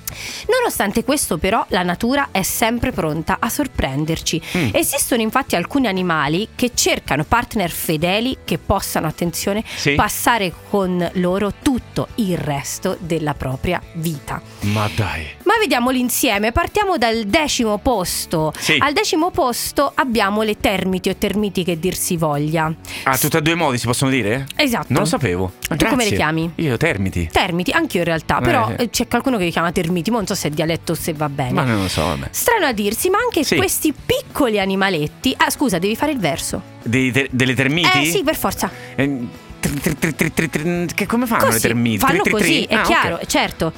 [0.48, 4.40] Nonostante questo, però, la natura è sempre pronta a sorprenderci.
[4.56, 4.68] Mm.
[4.74, 9.94] Esistono infatti alcuni animali che cercano partner fedeli che possano, attenzione, Sì.
[9.94, 14.40] passare con loro tutto il resto della propria vita.
[14.60, 15.26] Ma dai.
[15.44, 18.52] Ma vediamoli insieme, partiamo dal decimo posto.
[18.58, 18.76] Sì.
[18.78, 22.72] Al decimo posto abbiamo le termiti o termiti che dir si voglia.
[23.04, 24.46] Ah, tutti e due i modi si possono dire?
[24.56, 24.86] Esatto.
[24.88, 25.52] Non lo sapevo.
[25.76, 26.52] Tu come le chiami?
[26.56, 27.28] Io Termiti.
[27.30, 28.84] Termiti, anch'io in realtà, però Eh.
[28.84, 31.12] eh, c'è qualcuno che li chiama termiti, ma non so se è dialetto o se
[31.12, 31.52] va bene.
[31.52, 32.28] Ma non lo so, vabbè.
[32.30, 33.56] Strano a dirsi, ma anche Sì.
[33.56, 35.34] questi piccoli animaletti.
[35.36, 36.78] Ah, scusa, devi fare il verso.
[36.90, 38.00] Dei ter- delle termiti?
[38.02, 38.68] Eh sì, per forza.
[38.96, 39.18] Eh,
[39.60, 41.98] tri- tri- tri- Che come fanno le Così, termiti?
[41.98, 43.72] fanno così, è Ah, chiaro, certo.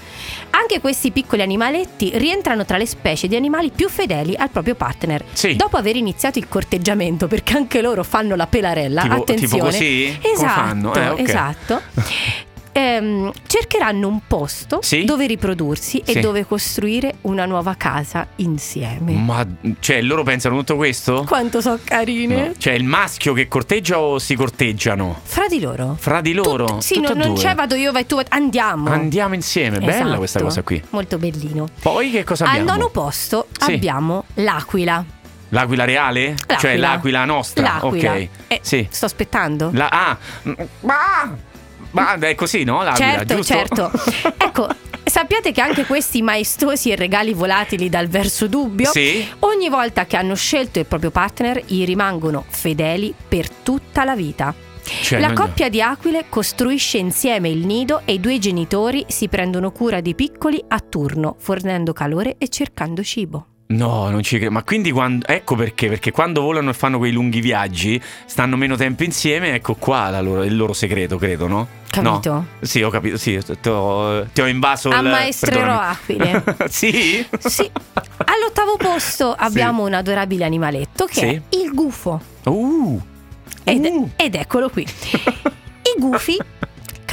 [0.51, 5.25] Anche questi piccoli animaletti rientrano tra le specie di animali più fedeli al proprio partner.
[5.33, 5.57] Sì.
[5.57, 9.53] Dopo aver iniziato il corteggiamento, perché anche loro fanno la pelarella, Tipo- attenzione.
[9.53, 10.19] tipo così?
[10.23, 10.95] Esatto, fanno?
[10.95, 11.19] Eh, ok.
[11.21, 11.83] esatto.
[12.75, 15.05] Ehm, cercheranno un posto Sì?
[15.05, 16.13] dove riprodursi Sì.
[16.13, 19.13] e dove costruire una nuova casa insieme.
[19.13, 19.47] Ma
[19.81, 21.25] cioè loro pensano tutto questo?
[21.29, 22.47] Quanto so carine.
[22.49, 22.53] No.
[22.57, 25.21] Cioè il maschio che corteggia o si corteggiano?
[25.23, 25.97] Fra di loro.
[25.99, 26.65] Fra di loro?
[26.65, 28.89] Tut- sì, non, non c'è vado io, vai tu, andiamo.
[28.91, 30.17] Andiamo insieme, bella Esatto.
[30.17, 30.83] questa cosa qui.
[30.91, 31.69] Molto bellino.
[31.83, 32.71] Poi che cosa Al abbiamo?
[32.71, 33.73] nono posto Sì.
[33.75, 35.05] abbiamo l'aquila.
[35.51, 36.35] L'aquila reale?
[36.59, 37.63] Cioè l'aquila nostra?
[37.81, 38.13] L'aquila.
[38.13, 38.29] Ok.
[38.49, 38.87] Eh, Sì.
[38.91, 39.69] Sto aspettando.
[39.75, 40.19] La- ah.
[40.49, 40.53] Mm,
[41.93, 42.83] Ma è così, no?
[42.83, 43.53] L'aquila, certo, giusto?
[43.55, 43.91] certo.
[44.45, 44.69] ecco,
[45.05, 49.27] sappiate che anche questi maestosi e regali volatili dal verso dubbio, Sì.
[49.41, 54.55] ogni volta che hanno scelto il proprio partner, gli rimangono fedeli per tutta la vita.
[54.85, 59.29] Cioè, la non- coppia di aquile costruisce insieme il nido e i due genitori si
[59.29, 63.47] prendono cura dei piccoli a turno, fornendo calore e cercando cibo.
[63.67, 64.53] No, non ci credo.
[64.53, 65.27] Ma quindi quando.
[65.27, 65.89] Ecco perché?
[65.89, 69.55] Perché quando volano e fanno quei lunghi viaggi, stanno meno tempo insieme.
[69.55, 71.67] Ecco qua la loro- il loro segreto, credo, no?
[71.89, 72.33] Capito?
[72.33, 72.47] No?
[72.61, 73.17] Sì, ho capito.
[73.17, 74.91] Sì, ti ho, ti ho invaso.
[74.91, 76.45] Ammaestrerò aquile.
[76.69, 77.25] sì?
[77.39, 77.71] Sì.
[78.25, 81.27] All'ottavo posto abbiamo un adorabile animaletto che Sì.
[81.27, 82.21] è il gufo.
[82.45, 83.01] Uh.
[83.65, 84.11] Ed, Uh.
[84.17, 84.85] ed eccolo qui.
[84.87, 86.39] I gufi,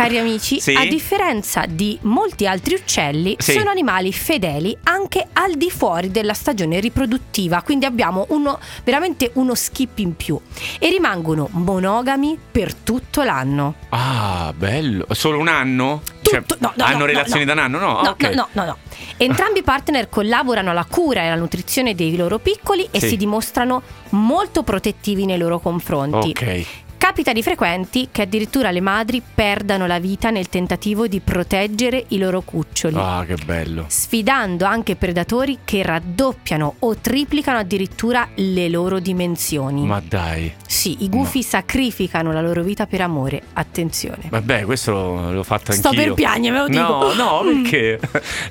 [0.04, 0.74] cari amici, Sì.
[0.76, 3.52] a differenza di molti altri uccelli, Sì.
[3.52, 7.62] sono animali fedeli anche al di fuori della stagione riproduttiva.
[7.64, 10.40] Quindi abbiamo uno, veramente uno skip in più.
[10.80, 13.76] E rimangono monogami per tutto l'anno.
[13.90, 15.06] Ah, bello.
[15.12, 16.02] Solo un anno?
[16.22, 17.80] Cioè, Tutto- no, no, hanno no, relazioni da un anno?
[17.80, 18.24] No, No, ok.
[18.36, 18.78] no, no, no.
[19.18, 23.10] Entrambi i partner collaborano alla cura e alla nutrizione dei loro piccoli e Sì.
[23.10, 23.82] si dimostrano
[24.12, 26.30] molto protettivi nei loro confronti.
[26.30, 26.66] Ok.
[27.10, 32.20] Capita di frequenti che addirittura le madri perdano la vita nel tentativo di proteggere i
[32.20, 32.94] loro cuccioli.
[32.96, 33.86] Ah, che bello.
[33.88, 39.88] Sfidando anche predatori che raddoppiano o triplicano addirittura le loro dimensioni.
[39.88, 40.54] Ma dai.
[40.68, 43.42] Sì, i gufi sacrificano la loro vita per amore.
[43.54, 44.26] Attenzione.
[44.30, 46.04] Vabbè, questo l'ho, fatto Sto anch'io.
[46.04, 47.14] per piangere, me lo dico.
[47.16, 48.00] No, no, perché?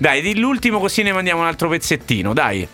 [0.00, 2.66] dai, l'ultimo così ne mandiamo un altro pezzettino, dai.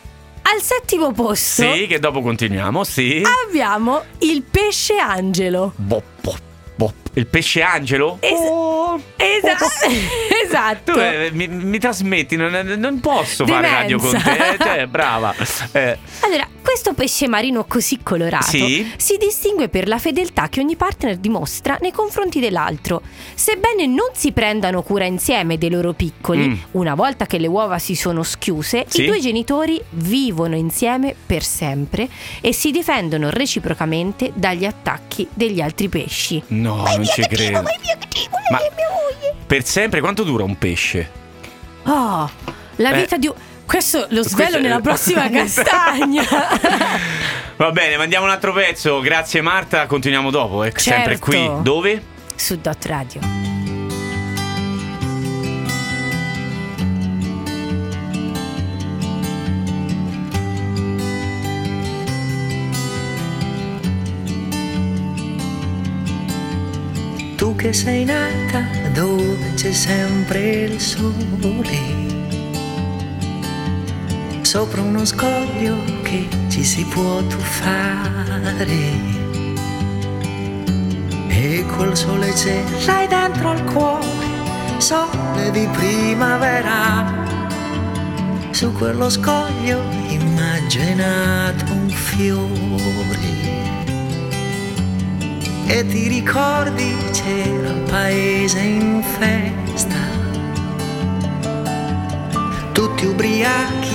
[0.47, 3.22] Al settimo posto Sì, che dopo continuiamo, sì.
[3.49, 5.72] abbiamo il pesce angelo.
[5.76, 6.38] Bop, bop,
[6.76, 6.95] bop.
[7.14, 8.18] Il pesce angelo?
[8.20, 9.01] Es- Oh.
[9.16, 9.57] Esa-
[10.45, 10.92] esatto.
[10.92, 13.80] Tu eh, mi, mi trasmetti, non, non posso fare Demenza.
[13.80, 14.49] radio con te.
[14.53, 15.34] eh, Cioè, brava.
[15.72, 18.91] Eh, Allora, questo pesce marino così colorato Sì.
[18.97, 23.03] si distingue per la fedeltà che ogni partner dimostra nei confronti dell'altro.
[23.35, 26.55] Sebbene non si prendano cura insieme dei loro piccoli, Mm.
[26.73, 29.03] una volta che le uova si sono schiuse, Sì.
[29.03, 32.09] i due genitori vivono insieme per sempre
[32.41, 36.43] e si difendono reciprocamente dagli attacchi degli altri pesci.
[36.49, 37.61] no, non ci credo.
[37.62, 37.69] Ma
[38.51, 38.59] Ma...
[39.47, 41.11] per sempre quanto dura un pesce?
[41.85, 42.31] Oh,
[42.77, 43.01] La Eh.
[43.03, 43.35] vita di un...
[43.67, 46.23] Questo lo svelo nella prossima castagna.
[47.57, 49.01] Va bene, mandiamo un altro pezzo.
[49.01, 50.62] Grazie Marta, continuiamo dopo.
[50.65, 51.25] È sempre Certo.
[51.25, 51.51] qui.
[51.62, 52.03] Dove?
[52.35, 53.21] Su Dot Radio.
[67.37, 72.14] Tu che sei nata dove c'è sempre il sole,
[74.55, 78.69] sopra uno scoglio che ci si può tuffare.
[81.29, 82.63] E quel sole c'è,
[83.09, 84.07] dentro al cuore,
[84.77, 87.05] sole di primavera.
[88.53, 93.33] Su quello scoglio immaginato un fiore
[95.67, 99.99] e ti ricordi c'era il paese in festa,
[102.73, 103.93] tutti ubriachi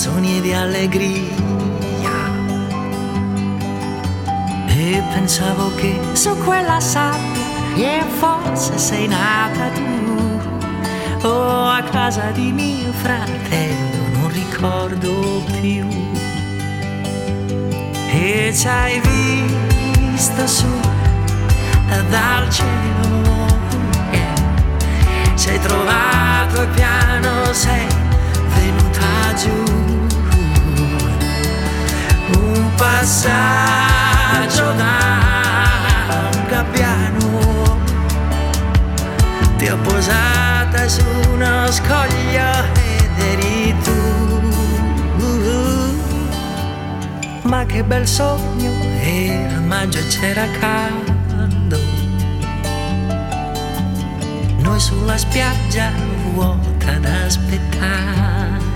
[0.00, 1.28] canzoni di allegria.
[4.66, 7.44] E pensavo che su quella sabbia
[7.76, 15.86] e forse sei nata tu, o a casa di mio fratello, non ricordo più.
[18.08, 20.80] E ci hai visto su
[22.08, 23.18] dal cielo.
[25.34, 27.86] Sei trovato il piano sei
[28.54, 29.89] venuta giù
[32.80, 34.96] passaggio da
[36.32, 37.78] un gabbiano.
[39.58, 42.64] Ti ho posata su uno scoglio
[42.96, 44.00] ed eri tu.
[47.42, 48.72] Ma che bel sogno
[49.02, 51.78] era maggio e c'era caldo.
[54.58, 55.90] Noi sulla spiaggia
[56.32, 58.68] vuota ad aspettare.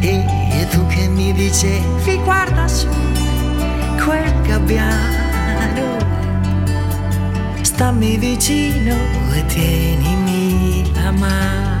[0.00, 2.88] E, e tu che mi dicevi guarda su
[4.04, 5.96] quel gabbiano?
[7.62, 8.94] Stammi vicino
[9.34, 11.71] e tienimi la mano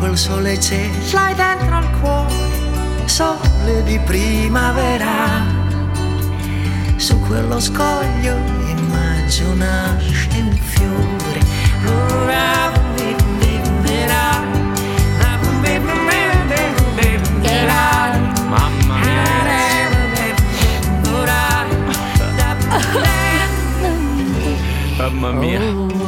[0.00, 0.88] col sole c'è.
[1.12, 2.34] L'hai dentro al cuore.
[3.04, 5.44] Sole di primavera.
[6.96, 8.36] Su quello scoglio
[8.66, 11.40] immagino nasce un fiore
[18.48, 19.32] Mamma mia.
[24.98, 25.99] Mamma mia.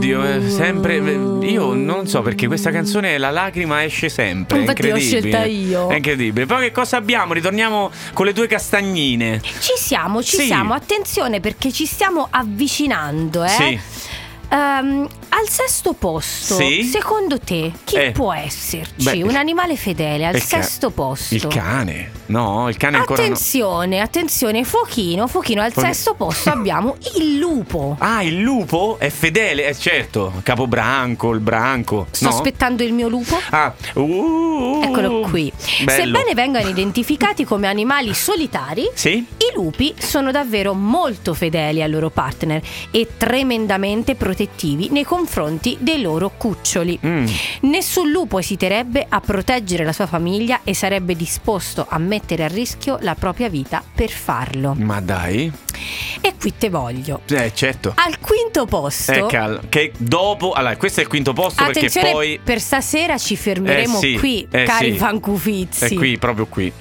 [0.00, 0.96] Oh mio Dio, è sempre.
[0.96, 4.60] Io non so perché questa canzone la lacrima esce sempre.
[4.60, 5.88] Infatti l'ho scelta io.
[5.88, 6.46] È incredibile.
[6.46, 7.34] Poi che cosa abbiamo?
[7.34, 9.40] Ritorniamo con le tue castagnine.
[9.42, 10.46] Ci siamo, ci Sì.
[10.46, 10.72] siamo.
[10.72, 13.48] Attenzione perché ci stiamo avvicinando, eh.
[13.48, 13.80] Sì.
[14.52, 16.82] Ehm, al sesto posto, Sì.
[16.84, 18.10] secondo te, chi Eh.
[18.12, 18.92] può esserci?
[19.04, 21.34] Beh, un animale fedele al il ca- sesto posto.
[21.34, 22.10] Il cane.
[22.26, 23.26] No, il cane ancora no.
[23.26, 27.96] Attenzione, attenzione, Fuochino, Fuochino al Fuochi- sesto posto abbiamo il lupo.
[27.98, 30.32] Ah, il lupo è fedele, eh, certo.
[30.42, 32.06] Capobranco, il branco.
[32.10, 32.34] Sto no?
[32.34, 33.38] aspettando il mio lupo.
[33.50, 35.50] Ah, uh, Eccolo qui.
[35.84, 36.04] Bello.
[36.16, 39.16] Sebbene vengano identificati come animali solitari, Sì?
[39.16, 42.60] i lupi sono davvero molto fedeli al loro partner
[42.90, 45.19] e tremendamente protettivi nei confronti
[45.80, 46.98] dei loro cuccioli.
[47.04, 47.26] Mm.
[47.62, 52.98] Nessun lupo esiterebbe a proteggere la sua famiglia e sarebbe disposto a mettere a rischio
[53.00, 54.74] la propria vita per farlo.
[54.76, 55.50] Ma dai.
[56.20, 57.20] E qui te voglio.
[57.28, 57.92] Eh, certo.
[57.96, 59.12] Al quinto posto.
[59.12, 62.40] Eh, cal- che dopo, allora, questo è il quinto posto Attenzione, perché poi.
[62.42, 64.98] per stasera ci fermeremo Eh, sì, qui, eh, cari sì.
[64.98, 65.84] fancufizzi.
[65.86, 66.72] È qui, proprio qui.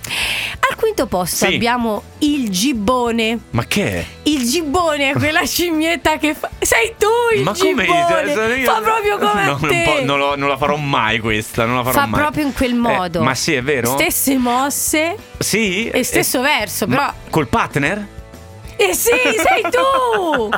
[0.70, 1.56] Al quinto posto Sì.
[1.56, 3.40] abbiamo il gibbone.
[3.52, 4.06] Ma che è?
[4.24, 6.50] Il gibbone è quella scimmietta che fa.
[6.60, 8.58] Sei tu il Ma come gibbone!
[8.60, 11.84] io- Fa proprio come no, non, non lo- non la farò mai questa, non la
[11.84, 12.22] farò Fa mai.
[12.22, 13.22] proprio in quel Eh, modo.
[13.24, 13.92] ma sì, è vero?
[13.94, 15.88] Stesse mosse Sì.
[15.90, 17.12] e stesso verso, però.
[17.30, 18.18] Col partner?
[18.82, 20.50] Eh sì, sei tu!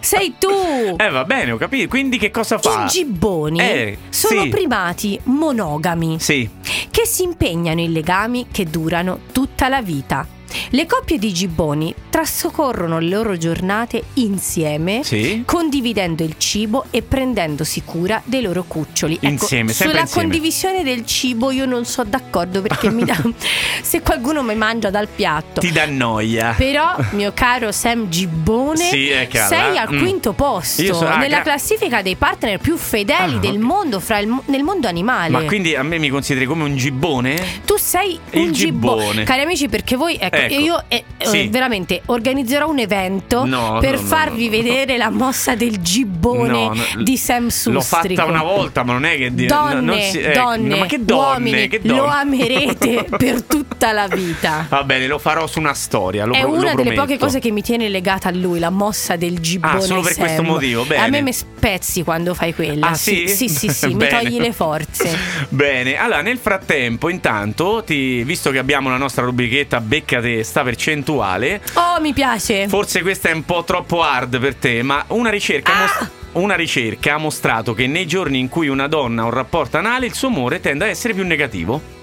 [0.00, 0.96] sei tu!
[0.96, 1.88] Eh va bene, ho capito.
[1.88, 2.84] Quindi che cosa fa?
[2.84, 4.48] I gibboni Eh, sono sì.
[4.48, 6.48] primati monogami Sì.
[6.90, 10.26] che si impegnano in legami che durano tutta la vita.
[10.70, 15.42] Le coppie di gibboni trascorrono le loro giornate insieme, Sì.
[15.44, 19.14] condividendo il cibo e prendendosi cura dei loro cuccioli.
[19.14, 20.28] Ecco, Insieme, sempre sulla insieme.
[20.28, 23.16] condivisione del cibo io non sono d'accordo perché mi dà
[23.82, 25.60] se qualcuno mi mangia dal piatto.
[25.60, 26.54] Ti dà noia.
[26.56, 29.78] Però, mio caro Sam Gibbone, Sì, sei eh?
[29.78, 29.98] al Mm.
[30.00, 33.58] quinto posto so- ah, nella classifica dei partner più fedeli Ah, del ok.
[33.62, 35.30] mondo fra il nel mondo animale.
[35.30, 37.36] Ma quindi a me mi consideri come un gibbone?
[37.64, 39.02] Tu sei Il un gibbone.
[39.02, 39.24] gibbone.
[39.24, 40.60] Cari amici, perché voi, ecco, Ecco.
[40.60, 41.48] io eh, eh, Sì.
[41.48, 47.16] veramente organizzerò un evento No, per no, farvi no, vedere la mossa del gibbone di
[47.16, 47.78] Sam Sustrico.
[47.78, 49.34] L'ho fatta una volta, ma non è che.
[49.34, 51.22] Donne, non si- eh, donne, ma che donne?
[51.50, 52.00] uomini, che donne?
[52.00, 54.66] lo amerete per tutta la vita.
[54.68, 56.24] Va bene, lo farò su una storia.
[56.24, 59.16] Lo È pro- una delle poche cose che mi tiene legata a lui, la mossa
[59.16, 59.74] del gibbone.
[59.78, 60.22] Ah, solo per Sam.
[60.24, 61.02] questo motivo, bene.
[61.04, 62.88] A me mi spezzi quando fai quella.
[62.88, 63.28] Ah, sì?
[63.28, 64.20] Sì, sì, sì, mi Bene.
[64.20, 65.16] togli le forze.
[65.48, 69.80] Bene, allora nel frattempo, intanto, ti- visto che abbiamo la nostra rubrichetta
[70.28, 72.68] Becca Testa percentuale, Oh, mi piace.
[72.68, 75.80] forse questa è un po' troppo hard per te, ma una ricerca, ha Ah!
[76.00, 79.78] mos- una ricerca ha mostrato che nei giorni in cui una donna ha un rapporto
[79.78, 81.96] anale, il suo umore tende a essere più negativo.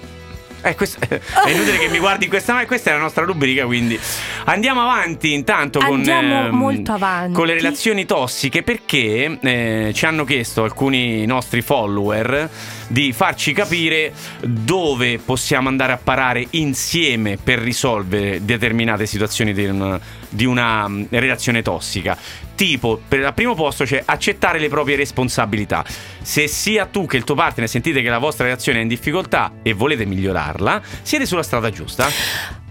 [0.62, 3.64] Eh, questo- è inutile che mi guardi in questa ma questa è la nostra rubrica,
[3.66, 3.98] quindi
[4.46, 7.32] andiamo avanti intanto con, Andiamo ehm, molto avanti.
[7.34, 12.50] con le relazioni tossiche perché eh, ci hanno chiesto alcuni nostri follower
[12.88, 19.98] di farci capire dove possiamo andare a parare insieme per risolvere determinate situazioni di una,
[20.28, 22.16] di una, mm, relazione tossica.
[22.54, 25.84] Tipo, per, al primo posto c'è accettare le proprie responsabilità.
[26.22, 29.52] Se sia tu che il tuo partner sentite che la vostra relazione è in difficoltà
[29.62, 32.08] e volete migliorarla, siete sulla strada giusta.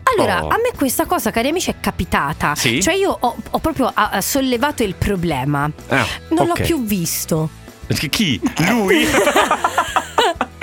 [0.08, 0.48] Allora, Oh.
[0.50, 2.56] a me questa cosa, cari amici, è capitata.
[2.56, 2.82] Sì?
[2.82, 5.70] Cioè, io ho, ho proprio ah, sollevato il problema.
[5.90, 6.58] Ah, Non ok.
[6.60, 7.50] l'ho più visto.
[8.10, 8.40] Chi?
[8.70, 9.06] Lui?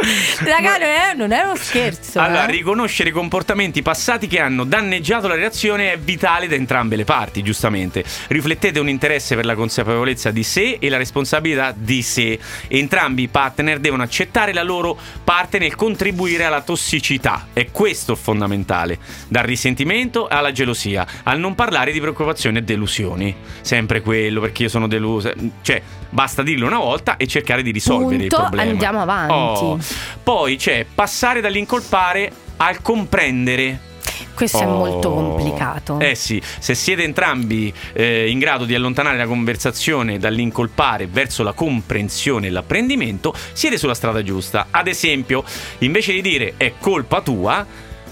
[0.45, 2.19] Raga, non è, non è uno scherzo.
[2.19, 2.51] Allora, eh.
[2.51, 7.43] riconoscere i comportamenti passati che hanno danneggiato la relazione è vitale da entrambe le parti,
[7.43, 8.05] giustamente.
[8.29, 12.39] Riflettete un interesse per la consapevolezza di sé e la responsabilità di sé.
[12.69, 17.49] Entrambi i partner devono accettare la loro parte nel contribuire alla tossicità.
[17.53, 18.99] È questo fondamentale.
[19.29, 23.35] Dal risentimento alla gelosia, al non parlare di preoccupazioni e delusioni.
[23.61, 25.33] Sempre quello, perché io sono delusa.
[25.63, 25.83] Cioè,
[26.13, 28.71] basta dirlo una volta e cercare di risolvere Punto, il problema.
[28.71, 29.33] andiamo avanti.
[29.65, 29.79] Oh.
[30.23, 33.91] Poi c'è passare dall'incolpare al comprendere.
[34.35, 34.77] Questo è Oh.
[34.77, 35.99] molto complicato.
[36.01, 41.53] Eh sì, se siete entrambi eh, in grado di allontanare la conversazione dall'incolpare verso la
[41.53, 44.69] comprensione e l'apprendimento, siete sulla strada giusta.
[44.71, 45.45] Ad esempio,
[45.79, 47.65] invece di dire è colpa tua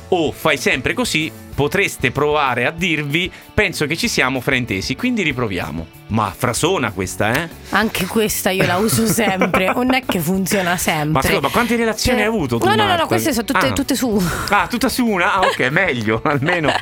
[0.08, 5.98] o fai sempre così, potreste provare a dirvi penso che ci siamo fraintesi, quindi riproviamo.
[6.10, 7.48] Ma frasona questa, eh?
[7.70, 9.72] Anche questa io la uso sempre.
[9.72, 11.10] non è che funziona sempre.
[11.12, 12.66] Ma scusa, ma quante relazioni Cioè- hai avuto tu?
[12.66, 13.72] No, no, no, no, queste sono tutte, Ah.
[13.72, 14.20] tutte su.
[14.48, 15.34] Ah, tutta su una?
[15.34, 16.72] Ah, ok, meglio, almeno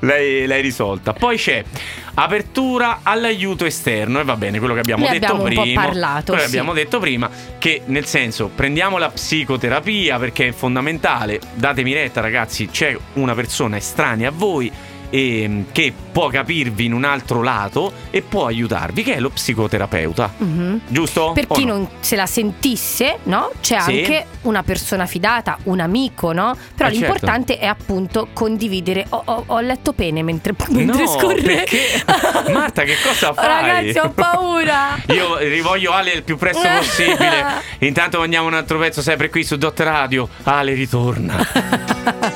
[0.00, 1.12] l'hai, l'hai risolta.
[1.14, 1.64] Poi c'è
[2.14, 5.82] apertura all'aiuto esterno, e va bene, quello che abbiamo Ne detto abbiamo prima.
[5.82, 6.56] parlato, quello che sì.
[6.56, 11.40] abbiamo detto prima, che nel senso, prendiamo la psicoterapia perché è fondamentale.
[11.54, 14.70] Datemi retta, ragazzi, c'è una persona estranea a voi.
[15.10, 20.32] E, che può capirvi in un altro lato e può aiutarvi, che è lo psicoterapeuta.
[20.36, 20.80] Mhm.
[20.88, 21.32] Giusto?
[21.32, 21.72] Per chi no?
[21.74, 23.50] non se la sentisse, no?
[23.60, 23.98] C'è Sì.
[23.98, 26.54] anche una persona fidata, un amico, no?
[26.74, 26.98] Però Ah, certo.
[27.12, 29.04] l'importante è appunto condividere.
[29.10, 31.40] Ho, ho- ho letto pene mentre, mentre No, scorre.
[31.42, 32.02] perché?
[32.52, 33.46] Marta, che cosa fai?
[33.46, 34.96] Ragazzi, ho paura.
[35.14, 37.44] Io rivoglio Ale il più presto possibile.
[37.80, 40.28] Intanto mandiamo un altro pezzo sempre qui su Dot Radio.
[40.44, 42.29] Ale ritorna.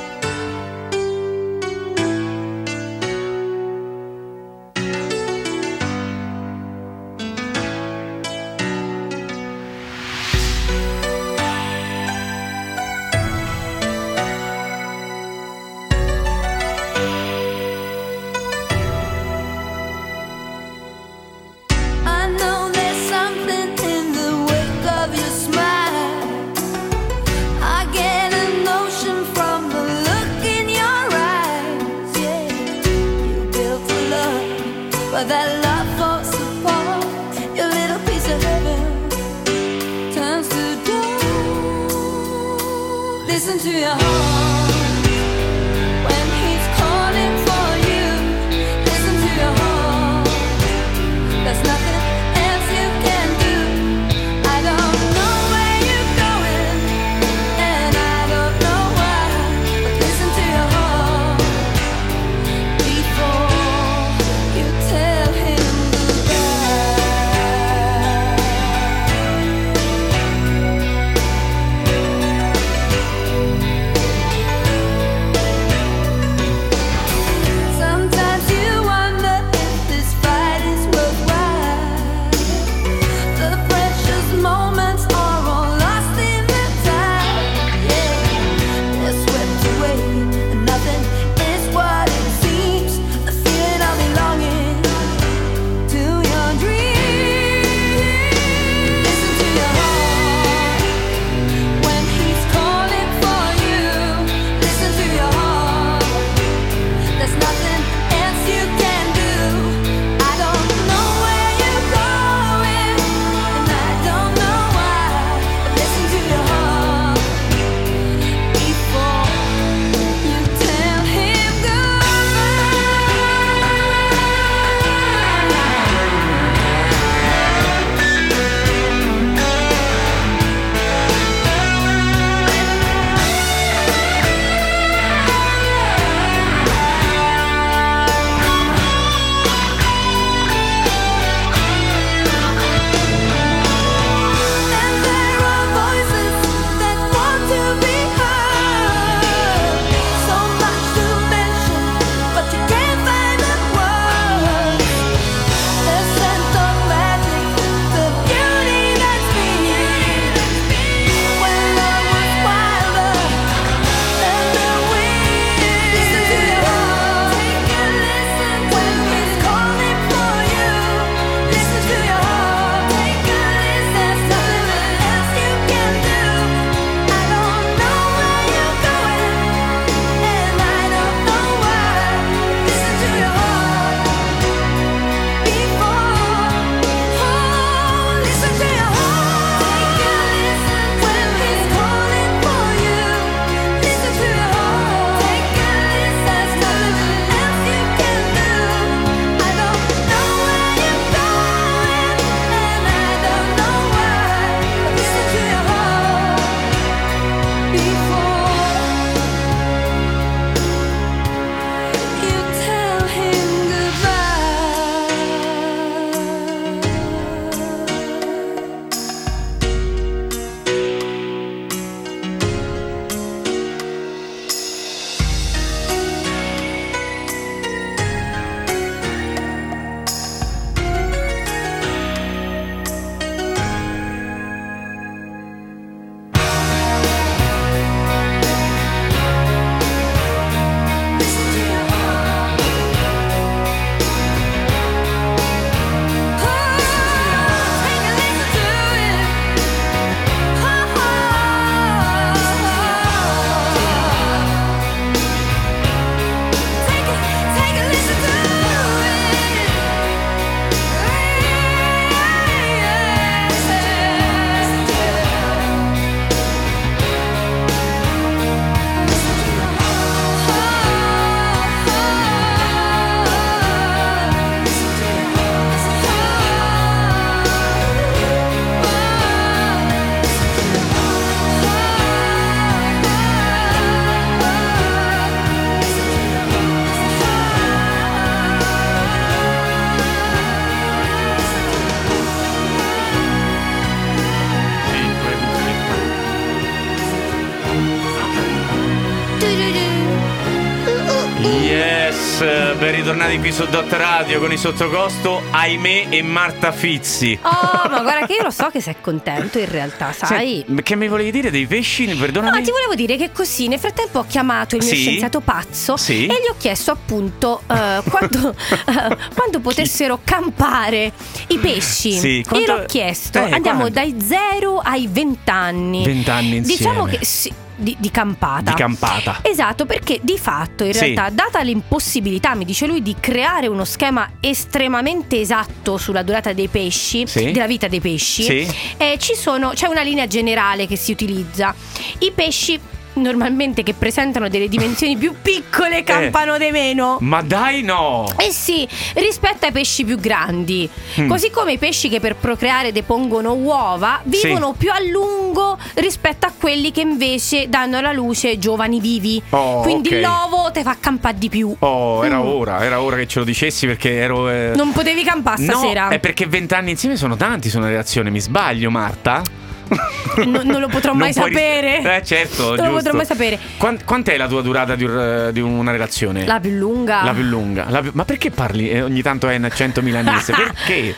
[303.05, 307.37] tornati qui su Dot Radio con i sottocosto, ahimè e Marta Fizzi.
[307.39, 310.63] Oh, ma guarda che io lo so che sei contento in realtà, sai?
[310.65, 312.07] Senti, che mi volevi dire dei pesci?
[312.07, 312.49] Perdonami.
[312.49, 314.99] No, ma ti volevo dire che così, nel frattempo ho chiamato il mio sì?
[315.01, 316.25] scienziato pazzo sì?
[316.25, 321.11] e gli ho chiesto appunto uh, quando, uh, quando, potessero campare
[321.49, 322.13] i pesci.
[322.13, 322.71] Sì, quanto...
[322.71, 323.99] E l'ho chiesto, eh, andiamo quando?
[323.99, 326.03] dai 0 ai 20 anni.
[326.05, 326.75] 20 anni insieme.
[326.75, 328.71] Diciamo che sì di, di, campata.
[328.71, 329.39] Di campata.
[329.41, 330.99] Esatto, perché di fatto in sì.
[330.99, 336.67] realtà, data l'impossibilità, mi dice lui, di creare uno schema estremamente esatto sulla durata dei
[336.67, 337.51] pesci, sì.
[337.51, 338.75] della vita dei pesci, sì.
[338.97, 341.73] eh, sono, c'è una linea generale che si utilizza.
[342.19, 342.79] I pesci
[343.15, 347.17] normalmente che presentano delle dimensioni più piccole campano di meno.
[347.21, 348.25] Ma dai, no!
[348.37, 350.89] Eh sì, rispetto ai pesci più grandi.
[351.21, 351.27] Mm.
[351.27, 356.51] Così come i pesci che per procreare depongono uova vivono più a lungo rispetto a
[356.57, 359.41] quelli che invece danno alla luce giovani vivi.
[359.49, 360.21] Oh, Quindi ok.
[360.21, 361.75] l'ovo te fa campare di più.
[361.79, 362.47] Oh, era Mm.
[362.47, 364.49] ora, era ora che ce lo dicessi perché ero.
[364.49, 366.05] eh, Non potevi campare stasera.
[366.07, 369.41] No, è perché vent'anni insieme sono tanti su una relazione, mi sbaglio, Marta?
[370.45, 372.15] No- non lo potrò mai puoi ris- sapere.
[372.17, 372.93] Eh, certo, Non lo giusto.
[372.95, 373.59] potrò mai sapere.
[373.77, 376.45] Quan- quant'è la tua durata di, un- di una relazione?
[376.45, 377.23] La più lunga.
[377.23, 377.85] La più lunga.
[377.89, 380.51] La più- Ma perché parli eh, ogni tanto è in accento milanese?
[380.55, 381.15] perché?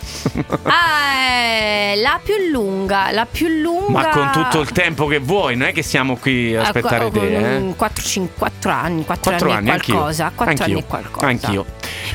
[0.64, 3.92] Ah, eh, la più lunga, la più lunga.
[3.92, 7.56] Ma con tutto il tempo che vuoi, non è che siamo qui a aspettare te,
[7.58, 7.74] eh?
[7.76, 8.04] 4,
[8.38, 10.26] 4 anni, 4, Quattro anni, anni, qualcosa.
[10.26, 10.36] anch'io.
[10.36, 10.78] 4 anni Anch'io.
[10.80, 11.26] e qualcosa.
[11.28, 11.66] Anch'io.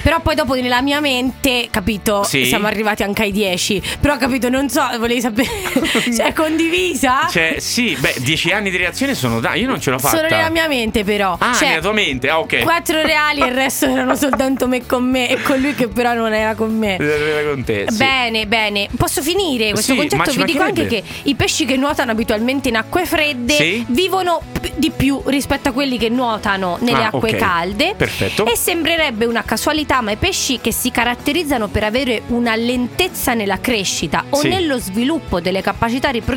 [0.02, 2.44] Però poi dopo nella mia mente, capito, Sì.
[2.46, 3.82] siamo arrivati anche ai 10.
[4.00, 5.48] Però capito, non so, volevi sapere.
[6.16, 7.28] cioè, è condivisa?
[7.30, 9.54] Cioè, sì, beh, dieci anni di relazione sono da.
[9.54, 10.16] Io non ce l'ho fatta.
[10.16, 11.36] Solo nella mia mente, però.
[11.38, 12.60] Ah, cioè, nella tua mente, ah, ok.
[12.62, 16.14] Quattro reali e il resto erano soltanto me con me e con lui che però
[16.14, 16.96] non era con me.
[16.96, 17.96] Era con te, sì.
[17.96, 18.88] Bene, bene.
[18.96, 20.32] Posso finire questo Sì, concetto?
[20.32, 23.84] Vi dico anche che i pesci che nuotano abitualmente in acque fredde Sì.
[23.88, 27.36] vivono p- di più rispetto a quelli che nuotano nelle Ah, acque ok.
[27.36, 27.94] calde.
[27.96, 28.46] Perfetto.
[28.46, 33.60] E sembrerebbe una casualità, ma i pesci che si caratterizzano per avere una lentezza nella
[33.60, 36.30] crescita o nello sviluppo delle capacità riproduttive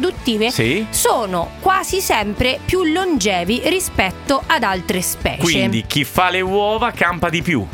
[0.52, 0.86] Sì.
[0.90, 5.42] sono quasi sempre più longevi rispetto ad altre specie.
[5.42, 7.66] Quindi chi fa le uova campa di più.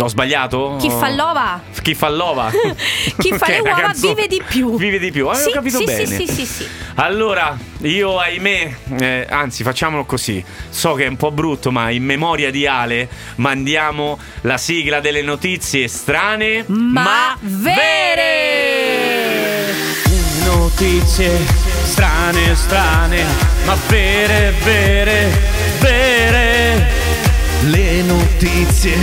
[0.00, 0.76] Ho sbagliato?
[0.78, 1.60] Chi fa l'ova?
[1.82, 2.52] Chi fa l'ova?
[3.18, 4.76] Chi fa le uova vive di più.
[4.76, 6.06] Vive di più, avevo Sì, capito sì, bene.
[6.06, 6.64] Sì, sì, sì, sì.
[6.94, 12.04] Allora, io ahimè, eh, anzi facciamolo così, so che è un po' brutto, ma in
[12.04, 18.76] memoria di Ale mandiamo la sigla delle notizie strane, Ma vere!
[20.48, 21.44] Notizie
[21.82, 23.22] strane, strane,
[23.66, 25.30] ma vere, vere,
[25.78, 26.86] vere.
[27.64, 28.96] Le notizie,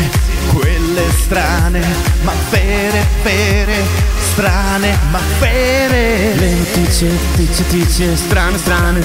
[0.51, 1.81] quelle strane,
[2.23, 3.75] ma vere, vere,
[4.17, 6.33] strane, ma vere.
[6.33, 9.03] Le notizie, tizie, tizie, strane, strane.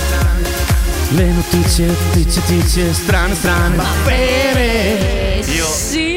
[1.10, 3.76] Le notizie, tizie, tizie, strane, strane.
[3.76, 5.44] Ma vere.
[5.44, 6.09] Io, Sì.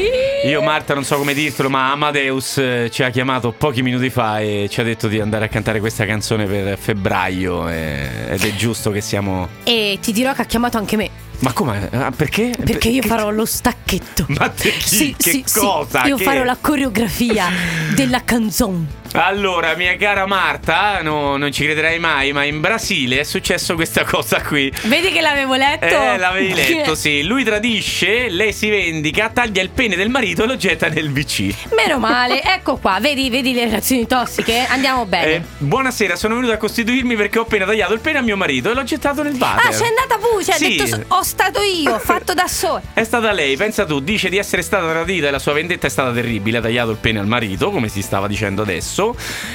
[0.48, 4.40] Io Marta non so come dirtelo, ma Amadeus eh, ci ha chiamato pochi minuti fa
[4.40, 8.54] e ci ha detto di andare a cantare questa canzone per febbraio e- ed è
[8.54, 9.48] giusto che siamo...
[9.64, 11.10] E ti dirò che ha chiamato anche me.
[11.40, 11.88] Ma come?
[11.92, 12.54] Ah, perché?
[12.64, 14.26] Perché io farò lo stacchetto.
[14.38, 14.80] Ma te chi?
[14.94, 15.58] Sì, che sì, sì.
[15.60, 16.04] cosa?
[16.06, 17.48] Io Che- farò la coreografia
[17.94, 19.02] della canzone.
[19.16, 24.02] Allora, mia cara Marta, no, non ci crederai mai, ma in Brasile è successo questa
[24.04, 24.72] cosa qui.
[24.86, 25.84] Vedi che l'avevo letto?
[25.86, 27.22] Eh, l'avevi letto, sì.
[27.22, 31.54] Lui tradisce, lei si vendica, taglia il pene del marito e lo getta nel VC.
[31.76, 34.66] Meno male, ecco qua, vedi, vedi le relazioni tossiche?
[34.68, 35.32] Andiamo bene.
[35.32, 38.72] Eh, buonasera, sono venuto a costituirmi perché ho appena tagliato il pene a mio marito
[38.72, 39.64] e l'ho gettato nel water.
[39.64, 40.74] Ah, c'è andata pure, cioè, ha Sì.
[40.76, 42.82] detto ho stato io, ho fatto da sola.
[42.92, 45.90] È stata lei, pensa tu, dice di essere stata tradita e la sua vendetta è
[45.90, 49.02] stata terribile, ha tagliato il pene al marito, come si stava dicendo adesso,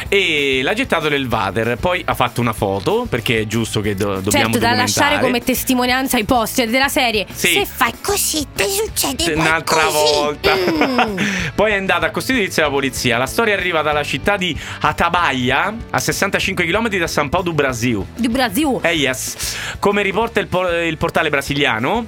[0.08, 1.78] e l'ha gettato nel water.
[1.80, 5.40] Poi ha fatto una foto, perché è giusto che do- dobbiamo Certo, da lasciare come
[5.42, 7.26] testimonianza ai poster della serie.
[7.32, 7.54] Sì.
[7.54, 10.56] Se fai così, ti succede Un'altra volta.
[10.56, 11.18] Mm.
[11.56, 13.18] Poi è andata a costituirsi la polizia.
[13.18, 18.06] La storia arriva dalla città di Atabaia, a 65 km da San Paulo do Brasil.
[18.16, 18.80] Di Brasil.
[18.82, 19.56] Eh yes.
[19.80, 22.06] Come riporta il, po- il portale brasiliano,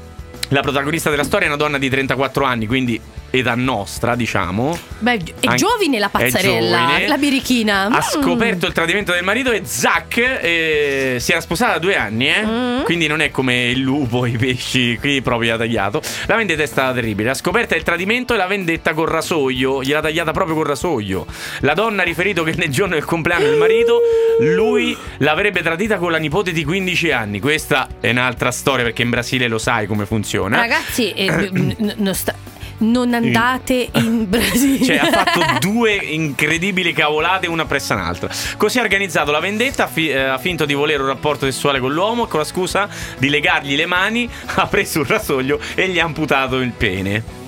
[0.49, 2.99] la protagonista della storia è una donna di 34 anni, quindi
[3.31, 4.77] età nostra, diciamo.
[4.99, 5.17] Beh, è
[5.47, 7.07] Anche- giovine la pazzarella, giovane.
[7.07, 7.85] la birichina.
[7.85, 8.21] Ha Mm.
[8.21, 12.45] scoperto il tradimento del marito e Zack eh, si era sposata da due anni, eh?
[12.45, 12.81] Mm.
[12.83, 16.01] Quindi non è come il lupo, i pesci, qui proprio ha tagliato.
[16.27, 17.29] La vendetta è stata terribile.
[17.29, 19.81] La scoperta del tradimento e la vendetta col rasoio.
[19.81, 21.25] Gliel'ha tagliata proprio col rasoio.
[21.61, 23.99] La donna ha riferito che nel giorno del compleanno del marito
[24.39, 27.39] lui l'avrebbe tradita con la nipote di 15 anni.
[27.39, 30.57] Questa è un'altra storia perché in Brasile lo sai come funziona.
[30.57, 32.35] Ragazzi, eh, n- n- non, sta-
[32.81, 34.85] non andate in Brasile.
[34.85, 38.29] Cioè, ha fatto due incredibili cavolate una presso l'altra.
[38.57, 41.79] Così ha organizzato la vendetta, ha, fi- eh, ha finto di volere un rapporto sessuale
[41.79, 45.99] con l'uomo con la scusa di legargli le mani ha preso un rasoio e gli
[45.99, 47.40] ha amputato il pene.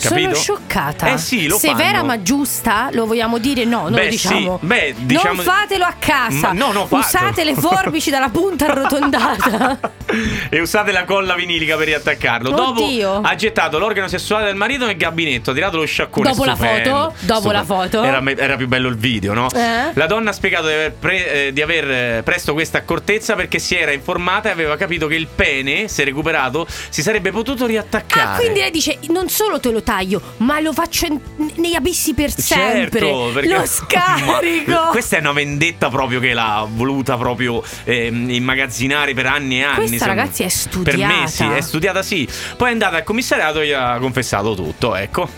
[0.00, 0.20] Capito?
[0.20, 1.12] Sono scioccata.
[1.12, 2.04] Eh sì, lo Severa fanno.
[2.06, 2.88] ma giusta?
[2.92, 3.64] Lo vogliamo dire?
[3.64, 4.58] No, non Beh, lo diciamo.
[4.60, 4.66] sì.
[4.66, 6.48] Beh, diciamo- Non fatelo a casa.
[6.48, 6.86] Ma no, no.
[6.90, 9.78] Usate le forbici dalla punta arrotondata.
[10.50, 12.50] e usate la colla vinilica per riattaccarlo.
[12.50, 13.20] Dopo Oddio.
[13.22, 16.28] ha gettato l'organo sessuale del marito nel gabinetto, ha tirato lo sciaccone.
[16.30, 16.90] Dopo la stupendo.
[16.90, 17.14] foto?
[17.20, 18.02] Dopo la foto?
[18.02, 19.48] Era, era più bello il video, no?
[19.54, 19.90] Eh?
[19.94, 23.58] La donna ha spiegato di aver, pre- eh, di aver, eh, presto questa accortezza perché
[23.58, 28.34] si era informata e aveva capito che il pene, se recuperato, si sarebbe potuto riattaccare.
[28.34, 29.91] Ah, quindi lei dice: Non solo te lo taglio,
[30.38, 31.20] ma lo faccio in-
[31.56, 33.00] negli abissi per sempre.
[33.00, 34.88] Certo, perché- Lo scarico.
[34.90, 39.86] Questa è una vendetta proprio che l'ha voluta proprio ehm, immagazzinare per anni e anni.
[39.88, 40.98] Questa ragazzi è studiata.
[41.14, 42.28] Per me sì, è studiata sì.
[42.56, 45.28] Poi è andata al commissariato e gli ha confessato tutto, ecco.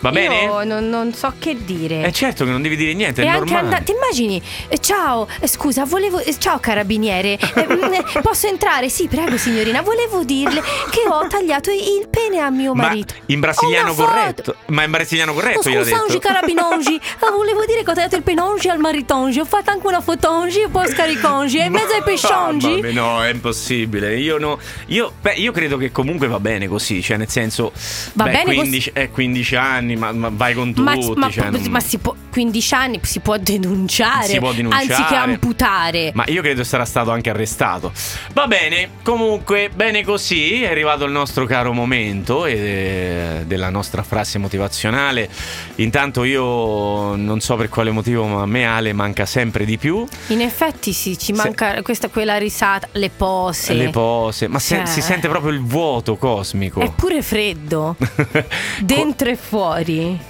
[0.00, 0.42] Va bene?
[0.44, 2.04] Io non, non so che dire.
[2.04, 3.64] Eh certo che non devi dire niente, E è anche normale.
[3.64, 4.40] andare, ti immagini?
[4.68, 6.18] Eh, ciao, eh, scusa, volevo.
[6.20, 8.88] eh, ciao carabiniere, Eh, mm, posso entrare?
[8.88, 9.82] Sì, prego signorina.
[9.82, 13.14] Volevo dirle che ho tagliato il pene a mio Ma marito.
[13.26, 14.54] in brasiliano Ho corretto.
[14.66, 16.28] Ma in brasiliano corretto Oh, gliel'ha scusongi detto.
[16.28, 20.60] carabinongi Volevo dire che ho tagliato il penongi al maritongi Ho fatto anche una fotongi
[20.60, 24.16] e poi scaricongi E in mezzo ai pesciongi vabbè, no, è impossibile.
[24.16, 27.02] Io, no, io, beh, io credo che comunque va bene così.
[27.02, 27.72] Cioè, nel senso,
[28.12, 28.56] Va beh, bene così.
[28.56, 30.82] 15, eh, 15 anni, ma, ma vai con tutti.
[30.82, 34.84] ma, ma- cioè, non- ma si può 15 anni si può denunciare Si può denunciare.
[34.84, 37.92] Anziché amputare Ma io credo sarà stato anche arrestato.
[38.32, 40.62] Va bene, comunque, bene così.
[40.62, 45.28] È arrivato il nostro caro momento eh, della nostra frase motivazionale.
[45.76, 50.06] Intanto io non so per quale motivo, ma a me Ale manca sempre di più.
[50.28, 54.76] In effetti sì, ci Se- manca questa, quella risata Le pose Le pose, ma se-
[54.76, 54.86] Cioè.
[54.86, 56.80] si sente proprio il vuoto cosmico.
[56.80, 57.96] È pure freddo
[58.80, 59.77] Dentro e fuori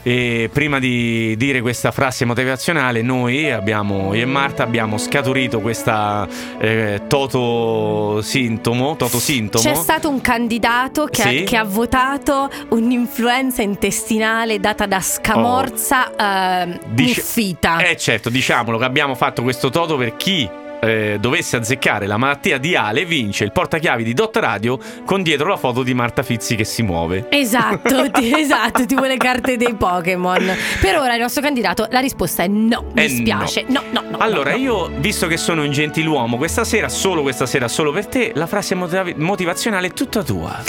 [0.02, 6.26] E prima di dire questa frase motivazionale, noi abbiamo, io e Marta abbiamo scaturito questa
[6.58, 9.62] eh, toto sintomo, toto sintomo.
[9.64, 11.28] C'è stato un candidato che, Sì.
[11.28, 17.78] ha, che ha votato un'influenza intestinale data da scamorza ehm, Dice- muffita.
[17.78, 20.48] Eh certo, diciamolo che abbiamo fatto questo toto per chi
[20.80, 25.48] eh, dovesse azzeccare la malattia di Ale vince il portachiavi di Dot Radio con dietro
[25.48, 27.26] la foto di Marta Fizzi che si muove.
[27.30, 30.54] Esatto, ti- esatto, tipo le carte dei Pokémon.
[30.80, 33.64] Per ora il nostro candidato, la risposta è no, mi Eh, spiace.
[33.68, 34.18] No, no, no.
[34.18, 34.62] Allora, no, no.
[34.62, 38.46] io, visto che sono un gentiluomo, questa sera, solo questa sera, solo per te, la
[38.46, 40.62] frase motiv- motivazionale è tutta tua.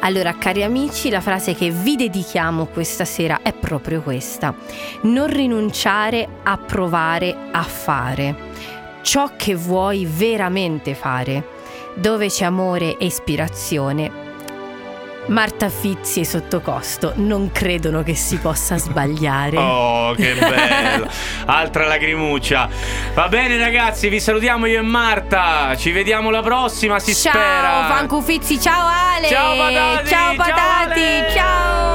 [0.00, 4.54] Allora, cari amici, la frase che vi dedichiamo questa sera è proprio questa.
[5.02, 8.34] Non rinunciare a provare a fare
[9.04, 11.52] ciò che vuoi veramente fare.
[11.94, 14.22] Dove c'è amore e ispirazione.
[15.26, 19.56] Marta Fizzi e Sottocosto non credono che si possa sbagliare.
[20.04, 21.08] Oh, che bello!
[21.46, 22.68] Altra lacrimuccia.
[23.14, 25.74] Va bene, ragazzi, vi salutiamo io e Marta.
[25.76, 27.94] Ci vediamo la prossima, si ciao, spera.
[27.96, 29.28] Fanco Fizzi, ciao Ale!
[29.28, 31.30] Ciao, patati, Ciao ciao, patati, Ale!
[31.34, 31.93] ciao!